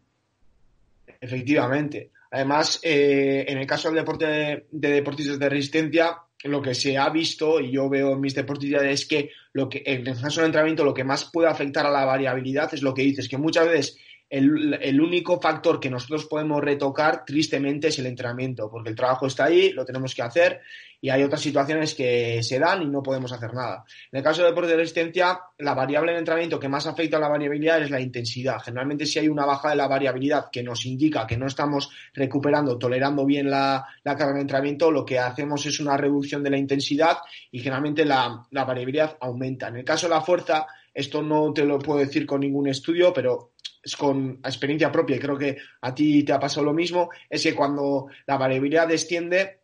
[1.19, 2.11] Efectivamente.
[2.31, 7.09] Además, eh, en el caso del deporte de, deportistas de resistencia, lo que se ha
[7.09, 10.47] visto, y yo veo en mis deportistas, es que, lo que en el caso del
[10.47, 13.67] entrenamiento lo que más puede afectar a la variabilidad es lo que dices, que muchas
[13.67, 13.99] veces
[14.29, 19.45] el, único factor que nosotros podemos retocar, tristemente, es el entrenamiento, porque el trabajo está
[19.45, 20.61] ahí, lo tenemos que hacer
[20.99, 23.85] y hay otras situaciones que se dan y no podemos hacer nada.
[24.11, 27.19] En el caso del deporte de resistencia, la variable de entrenamiento que más afecta a
[27.19, 28.59] la variabilidad es la intensidad.
[28.59, 32.77] Generalmente, si hay una baja de la variabilidad que nos indica que no estamos recuperando,
[32.77, 37.17] tolerando bien la, carga de entrenamiento, lo que hacemos es una reducción de la intensidad
[37.51, 39.67] y generalmente la, la variabilidad aumenta.
[39.67, 40.65] En el caso de la fuerza,
[40.97, 43.51] esto no te lo puedo decir con ningún estudio, pero
[43.87, 47.41] es con experiencia propia y creo que a ti te ha pasado lo mismo, es
[47.41, 49.61] que cuando la variabilidad desciende,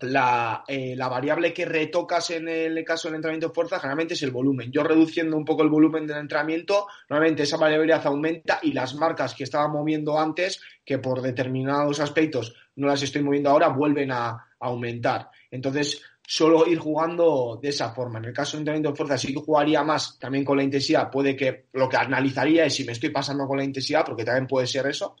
[0.00, 4.22] la, eh, la, variable que retocas en el caso del entrenamiento de fuerza generalmente es
[4.22, 4.70] el volumen.
[4.72, 9.34] Yo reduciendo un poco el volumen del entrenamiento, normalmente esa variabilidad aumenta y las marcas
[9.34, 14.44] que estaba moviendo antes, que por determinados aspectos no las estoy moviendo ahora, vuelven a
[14.58, 15.30] aumentar.
[15.50, 16.02] Entonces,
[16.32, 18.18] solo ir jugando de esa forma.
[18.18, 21.10] En el caso de entrenamiento de fuerza sí que jugaría más también con la intensidad.
[21.10, 24.46] Puede que lo que analizaría es si me estoy pasando con la intensidad, porque también
[24.46, 25.14] puede ser eso.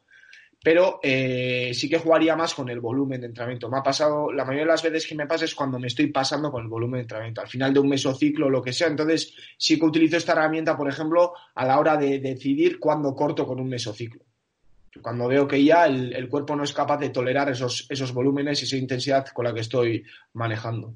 [0.64, 3.68] Pero eh, sí que jugaría más con el volumen de entrenamiento.
[3.68, 6.06] Me ha pasado, la mayoría de las veces que me pasa es cuando me estoy
[6.06, 8.86] pasando con el volumen de entrenamiento, al final de un mesociclo o lo que sea.
[8.86, 13.46] Entonces, sí que utilizo esta herramienta, por ejemplo, a la hora de decidir cuándo corto
[13.46, 14.24] con un mesociclo.
[15.00, 18.64] Cuando veo que ya el, cuerpo no es capaz de tolerar esos, esos volúmenes y
[18.66, 20.94] esa intensidad con la que estoy manejando.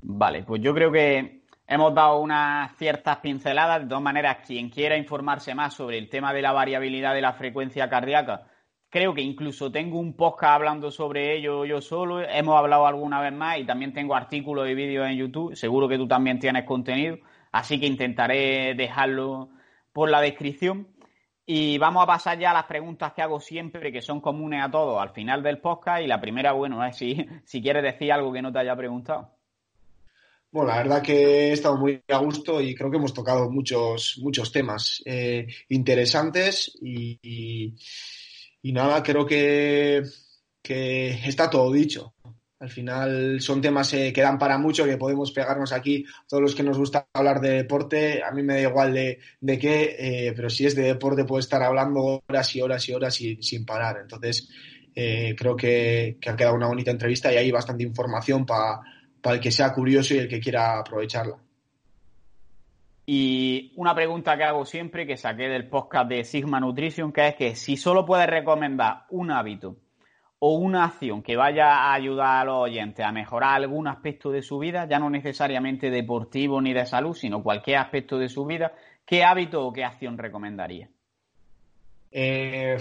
[0.00, 3.82] Vale, pues yo creo que hemos dado unas ciertas pinceladas.
[3.82, 7.32] De todas maneras, quien quiera informarse más sobre el tema de la variabilidad de la
[7.32, 8.46] frecuencia cardíaca,
[8.88, 12.20] creo que incluso tengo un podcast hablando sobre ello yo solo.
[12.20, 15.56] Hemos hablado alguna vez más y también tengo artículos y vídeos en YouTube.
[15.56, 17.18] Seguro que tú también tienes contenido.
[17.50, 19.50] Así que intentaré dejarlo
[19.92, 20.86] por la descripción.
[21.50, 24.70] Y vamos a pasar ya a las preguntas que hago siempre, que son comunes a
[24.70, 26.02] todos al final del podcast.
[26.02, 29.30] Y la primera, bueno, es si, si quieres decir algo que no te haya preguntado.
[30.50, 34.18] Bueno, la verdad que he estado muy a gusto y creo que hemos tocado muchos,
[34.22, 37.18] muchos temas eh, interesantes y,
[38.60, 40.02] y, nada, creo que,
[40.60, 42.12] que está todo dicho.
[42.60, 46.54] Al final son temas eh, que dan para mucho, que podemos pegarnos aquí, todos los
[46.56, 50.32] que nos gusta hablar de deporte, a mí me da igual de, de qué, eh,
[50.34, 53.98] pero si es de deporte puedo estar hablando horas y horas y horas sin parar.
[54.02, 54.50] Entonces,
[54.92, 58.82] eh, creo que, que, ha quedado una bonita entrevista y hay bastante información para
[59.24, 61.36] el que sea curioso y el que quiera aprovecharla.
[63.06, 67.34] Y una pregunta que hago siempre, que saqué del podcast de Sigma Nutrition, que es
[67.36, 69.76] que si solo puedes recomendar un hábito
[70.40, 74.42] o una acción que vaya a ayudar a los oyentes a mejorar algún aspecto de
[74.42, 78.72] su vida, ya no necesariamente deportivo ni de salud, sino cualquier aspecto de su vida,
[79.04, 80.88] ¿qué hábito o qué acción recomendaría?
[82.10, 82.78] Eh,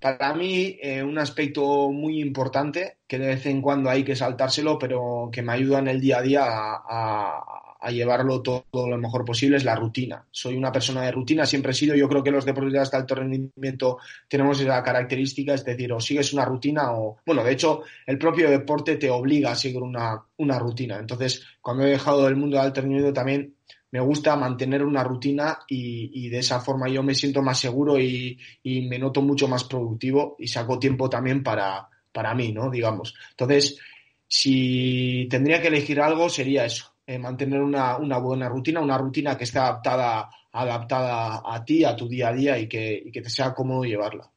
[0.00, 4.78] para mí, eh, un aspecto muy importante, que de vez en cuando hay que saltárselo,
[4.78, 9.24] pero que me ayuda en el día a día a, a llevarlo todo, lo mejor
[9.24, 10.24] posible es la rutina.
[10.30, 13.14] Soy una persona de rutina, siempre he sido, yo creo que los deportistas de alto
[13.14, 18.18] rendimiento tenemos esa característica, es decir, o sigues una rutina o, bueno, de hecho, el
[18.18, 20.98] propio deporte te obliga a seguir una, una rutina.
[20.98, 23.56] Entonces, cuando he dejado el mundo de alto rendimiento también
[23.90, 28.38] me gusta mantener una rutina y, de esa forma yo me siento más seguro y,
[28.62, 32.70] y, me noto mucho más productivo y saco tiempo también para, para mí, ¿no?
[32.70, 33.14] Digamos.
[33.30, 33.78] Entonces,
[34.26, 39.44] si tendría que elegir algo, sería eso eh, mantener una, buena rutina, una rutina que
[39.44, 43.84] esté adaptada, adaptada a ti, a tu día a día y que, te sea cómodo
[43.84, 44.30] llevarla.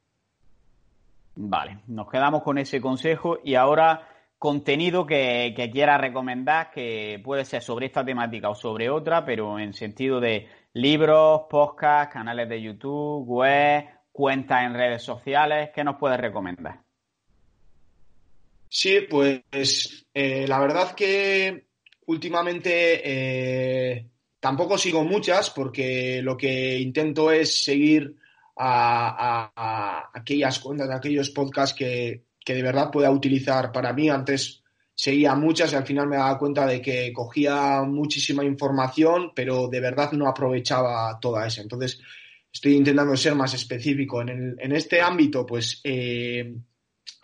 [1.38, 7.46] Vale, nos quedamos con ese consejo y ahora contenido que, que quiera recomendar, que puede
[7.46, 12.62] ser sobre esta temática o sobre otra, pero en sentido de libros, podcasts, canales de
[12.62, 16.80] YouTube, web, cuentas en redes sociales, ¿qué nos puedes recomendar?
[18.68, 21.65] Sí, pues eh, la verdad que
[22.08, 28.16] últimamente eh, tampoco sigo muchas porque lo que intento es seguir
[28.58, 34.10] a, aquellas cuentas, a aquellos podcasts que, de verdad pueda utilizar para mí.
[34.10, 39.68] Antes seguía muchas y al final me daba cuenta de que cogía muchísima información, pero
[39.68, 41.62] de verdad no aprovechaba toda esa.
[41.62, 42.00] Entonces,
[42.52, 44.22] estoy intentando ser más específico.
[44.22, 46.56] En, este ámbito, pues eh,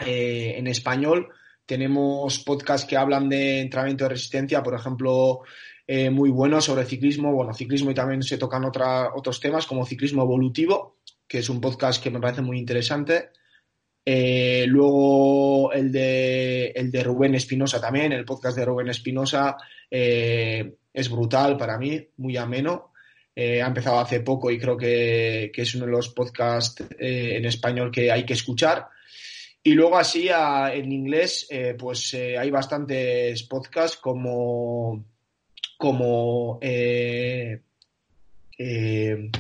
[0.06, 1.30] eh, en español,
[1.72, 5.39] tenemos podcasts que hablan de entrenamiento de resistencia, por ejemplo,
[5.88, 7.32] eh, muy buenos sobre ciclismo.
[7.32, 12.03] Bueno, ciclismo y también se tocan otros temas como ciclismo evolutivo, que es un podcast
[12.03, 13.30] que me parece muy interesante.
[14.05, 19.55] Eh, luego el de, el de Rubén Espinosa también, el podcast de Rubén Espinosa
[19.89, 22.91] eh, es brutal para mí, muy ameno.
[23.34, 27.91] ha empezado hace poco y creo que, que es uno de los podcasts en español
[27.91, 28.89] que hay que escuchar.
[29.64, 35.05] Y luego así en inglés, eh, pues eh, hay bastantes podcasts como,
[35.78, 37.62] como eh,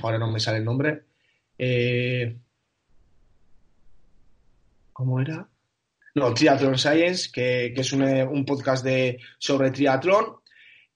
[0.01, 1.01] ahora no me sale el nombre.
[4.93, 5.47] ¿Cómo era?
[6.13, 10.35] No, Triathlon Science, que, es un, podcast de, sobre triatlón.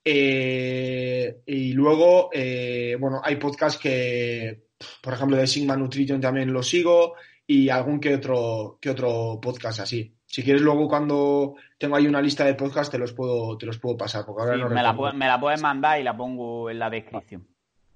[0.04, 2.30] y luego,
[3.00, 4.66] bueno, hay podcasts que,
[5.02, 7.16] por ejemplo, de Sigma Nutrition también lo sigo
[7.48, 10.14] y algún que otro, que otro podcast así.
[10.26, 13.78] Si quieres luego cuando tengo ahí una lista de podcasts te los puedo, te los
[13.78, 14.26] puedo pasar.
[14.26, 17.48] Porque ahora no me, la, me, la, puedes mandar y la pongo en la descripción.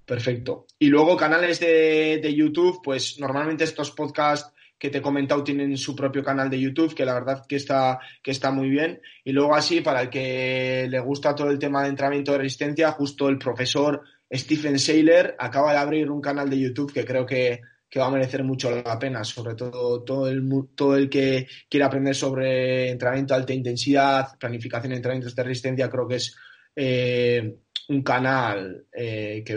[0.06, 0.66] Perfecto.
[0.78, 5.76] Y luego canales de, de YouTube, pues normalmente estos podcasts que te he comentado tienen
[5.78, 9.02] su propio canal de YouTube, que la verdad que está, que está muy bien.
[9.26, 12.92] Y luego así, para el que le gusta todo el tema de entrenamiento de resistencia,
[12.92, 17.62] justo el profesor Stephen Saylor acaba de abrir un canal de YouTube que creo que
[17.90, 21.86] que va a merecer mucho la pena, sobre todo todo el, todo el que quiere
[21.86, 26.36] aprender sobre entrenamiento de alta intensidad, planificación de entrenamientos de resistencia, creo que es
[26.76, 27.58] eh,
[27.90, 29.56] un canal eh, que,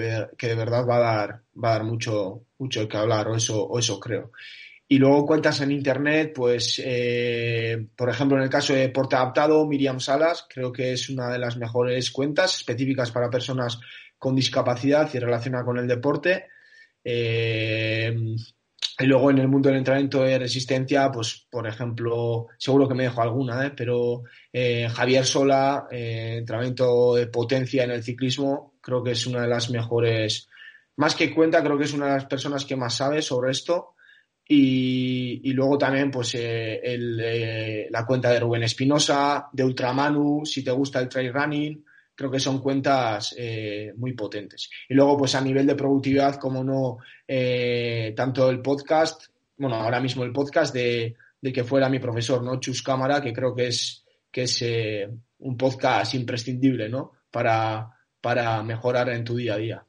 [0.48, 3.78] de verdad va a dar, va a dar mucho, mucho que hablar, o eso, o
[3.78, 4.32] eso creo.
[4.88, 9.66] Y luego cuentas en internet, pues, eh, por ejemplo, en el caso de Deporte Adaptado,
[9.66, 13.78] Miriam Salas, creo que es una de las mejores cuentas específicas para personas
[14.18, 16.46] con discapacidad y relacionada con el deporte.
[17.04, 18.14] Eh,
[18.98, 23.04] y luego en el mundo del entrenamiento de resistencia, pues por ejemplo, seguro que me
[23.04, 23.72] dejo alguna, ¿eh?
[23.76, 29.48] pero eh, Javier Sola, entrenamiento de potencia en el ciclismo, creo que es una de
[29.48, 30.48] las mejores,
[30.96, 33.94] más que cuenta, creo que es una de las personas que más sabe sobre esto.
[34.46, 40.72] Y, y luego también pues el, la cuenta de Rubén Espinosa, de Ultramanu, si te
[40.72, 41.84] gusta el trail running,
[42.22, 44.70] creo que son cuentas eh, muy potentes.
[44.88, 49.24] Y luego, pues a nivel de productividad, como no, eh, tanto el podcast,
[49.56, 52.60] bueno, ahora mismo el podcast de, que fuera mi profesor, ¿no?
[52.60, 55.10] Chus Cámara, que creo que es, que es eh,
[55.40, 57.10] un podcast imprescindible, ¿no?
[57.28, 59.84] Para, para mejorar en tu día a día.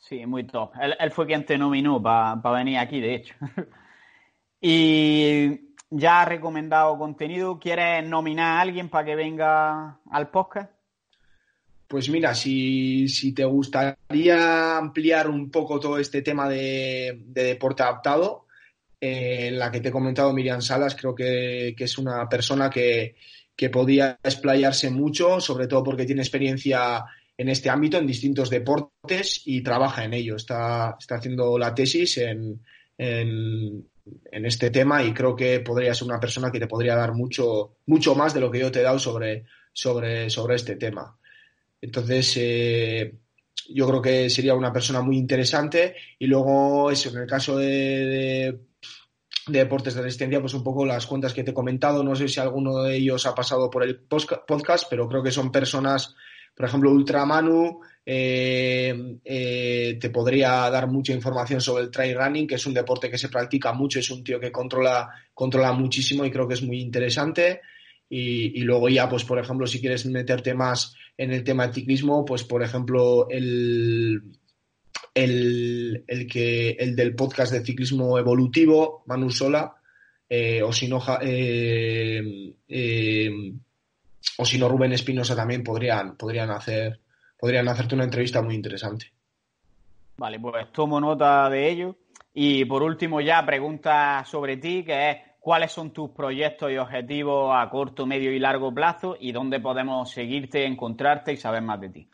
[0.00, 0.72] Sí, muy top.
[0.80, 3.34] Él, fue quien te nominó para venir aquí, de hecho.
[4.60, 7.60] y ya ha recomendado contenido.
[7.60, 10.71] ¿Quieres nominar a alguien para que venga al podcast?
[11.92, 18.46] Pues mira, si, te gustaría ampliar un poco todo este tema de, deporte adaptado,
[18.98, 23.16] eh, en la que te he comentado Miriam Salas, creo que, es una persona que,
[23.70, 27.04] podía explayarse mucho, sobre todo porque tiene experiencia
[27.36, 30.36] en este ámbito, en distintos deportes y trabaja en ello.
[30.36, 32.58] Está, está haciendo la tesis en,
[32.96, 33.84] en,
[34.30, 38.14] este tema y creo que podría ser una persona que te podría dar mucho, mucho
[38.14, 41.18] más de lo que yo te he dado sobre, sobre, sobre este tema.
[41.82, 43.12] Entonces, eh,
[43.68, 45.96] yo creo que sería una persona muy interesante.
[46.18, 48.60] Y luego, eso, en el caso de,
[49.48, 52.04] deportes de resistencia, pues un poco las cuentas que te he comentado.
[52.04, 55.50] No sé si alguno de ellos ha pasado por el podcast, pero creo que son
[55.50, 56.14] personas,
[56.54, 62.54] por ejemplo, Ultramanu, eh, eh, te podría dar mucha información sobre el trail running, que
[62.54, 66.30] es un deporte que se practica mucho, es un tío que controla, controla muchísimo y
[66.30, 67.60] creo que es muy interesante.
[68.14, 72.26] Y, luego ya, pues por ejemplo, si quieres meterte más en el tema de ciclismo,
[72.26, 74.20] pues por ejemplo, el,
[75.14, 79.76] el, que, el del podcast de ciclismo evolutivo, Manu Sola,
[80.28, 83.30] eh, o si no, eh, eh,
[84.36, 87.00] o Rubén Espinosa también podrían, podrían, hacer,
[87.38, 89.10] podrían hacerte una entrevista muy interesante.
[90.18, 91.96] Vale, pues tomo nota de ello.
[92.34, 97.52] Y por último ya pregunta sobre ti, que es cuáles son tus proyectos y objetivos
[97.52, 101.88] a corto, medio y largo plazo y dónde podemos seguirte, encontrarte y saber más de
[101.88, 102.08] ti.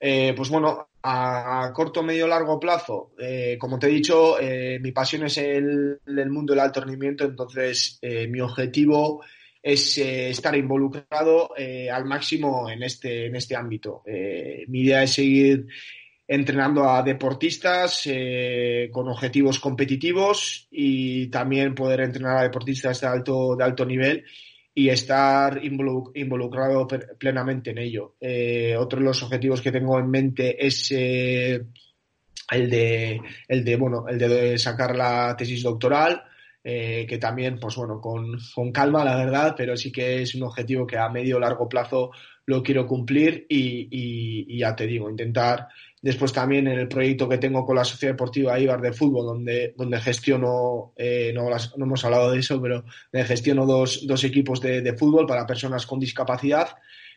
[0.00, 4.78] Eh, pues bueno, a, corto, medio, y largo plazo, eh, como te he dicho, eh,
[4.80, 9.22] mi pasión es el, el, mundo del alto rendimiento, entonces mi objetivo
[9.62, 11.50] es estar involucrado
[11.92, 14.02] al máximo en este, en este ámbito.
[14.68, 15.66] mi idea es seguir
[16.28, 23.54] entrenando a deportistas eh, con objetivos competitivos y también poder entrenar a deportistas de alto,
[23.54, 24.24] de alto nivel
[24.74, 26.86] y estar involucrado
[27.18, 28.16] plenamente en ello.
[28.20, 31.62] Eh, otro de los objetivos que tengo en mente es eh,
[32.50, 36.22] el de el de bueno el de sacar la tesis doctoral
[36.62, 40.84] que también pues bueno con, con, calma la verdad pero sí que es un objetivo
[40.84, 42.10] que a medio largo plazo
[42.44, 45.68] lo quiero cumplir y ya te digo intentar
[46.02, 49.74] Después también en el proyecto que tengo con la Sociedad Deportiva Ibar de Fútbol, donde,
[49.76, 55.26] donde gestiono, eh, no, hemos hablado de eso, pero gestiono dos, dos equipos de, fútbol
[55.26, 56.68] para personas con discapacidad.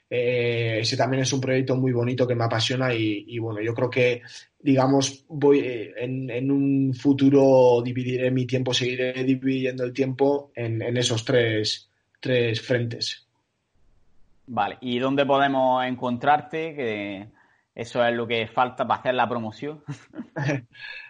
[0.09, 3.89] Eh, ese también es un proyecto muy bonito que me apasiona y, bueno, yo creo
[3.89, 4.21] que,
[4.59, 10.97] digamos, voy eh, en, un futuro dividiré mi tiempo, seguiré dividiendo el tiempo en, en
[10.97, 13.27] esos tres, tres frentes.
[14.47, 16.73] Vale, ¿y dónde podemos encontrarte?
[16.73, 17.38] Que
[17.79, 19.81] eso es lo que falta para hacer la promoción.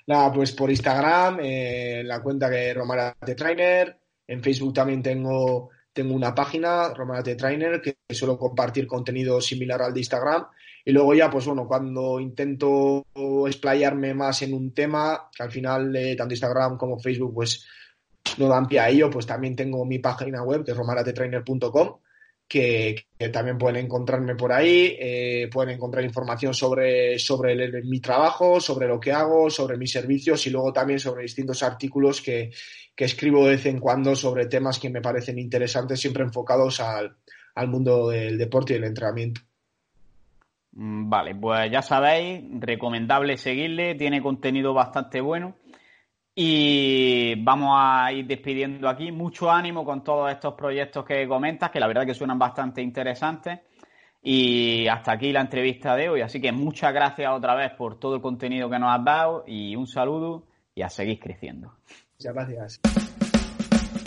[0.08, 4.00] Nada, pues por Instagram, eh, la cuenta que es Romarate Trainer.
[4.28, 9.96] En Facebook también tengo, tengo una página, Romarate Trainer, que suelo compartir contenido similar al
[9.96, 10.46] de Instagram.
[10.86, 13.04] Y luego ya, pues bueno, cuando intento
[13.48, 17.66] explayarme más en un tema, que al final eh, tanto Instagram como Facebook pues
[18.38, 21.98] no dan pie a ello, pues también tengo mi página web, que es romaratetrainer.com
[22.50, 28.88] que, también pueden encontrarme por ahí, eh, pueden encontrar información sobre, sobre mi trabajo, sobre
[28.88, 32.52] lo que hago, sobre mis servicios y luego también sobre distintos artículos que,
[32.98, 37.16] escribo de vez en cuando sobre temas que me parecen interesantes, siempre enfocados al,
[37.56, 39.40] al mundo del deporte y el entrenamiento.
[40.74, 45.56] Mm, vale, pues ya sabéis, recomendable seguirle, tiene contenido bastante bueno.
[46.42, 49.12] Y vamos a ir despidiendo aquí.
[49.12, 53.60] Mucho ánimo con todos estos proyectos que comentas, que la verdad que suenan bastante interesantes.
[54.24, 56.22] Y hasta aquí la entrevista de hoy.
[56.22, 59.76] Así que muchas gracias otra vez por todo el contenido que nos has dado y
[59.76, 61.74] un saludo y a seguir creciendo.
[62.18, 62.99] Muchas gracias.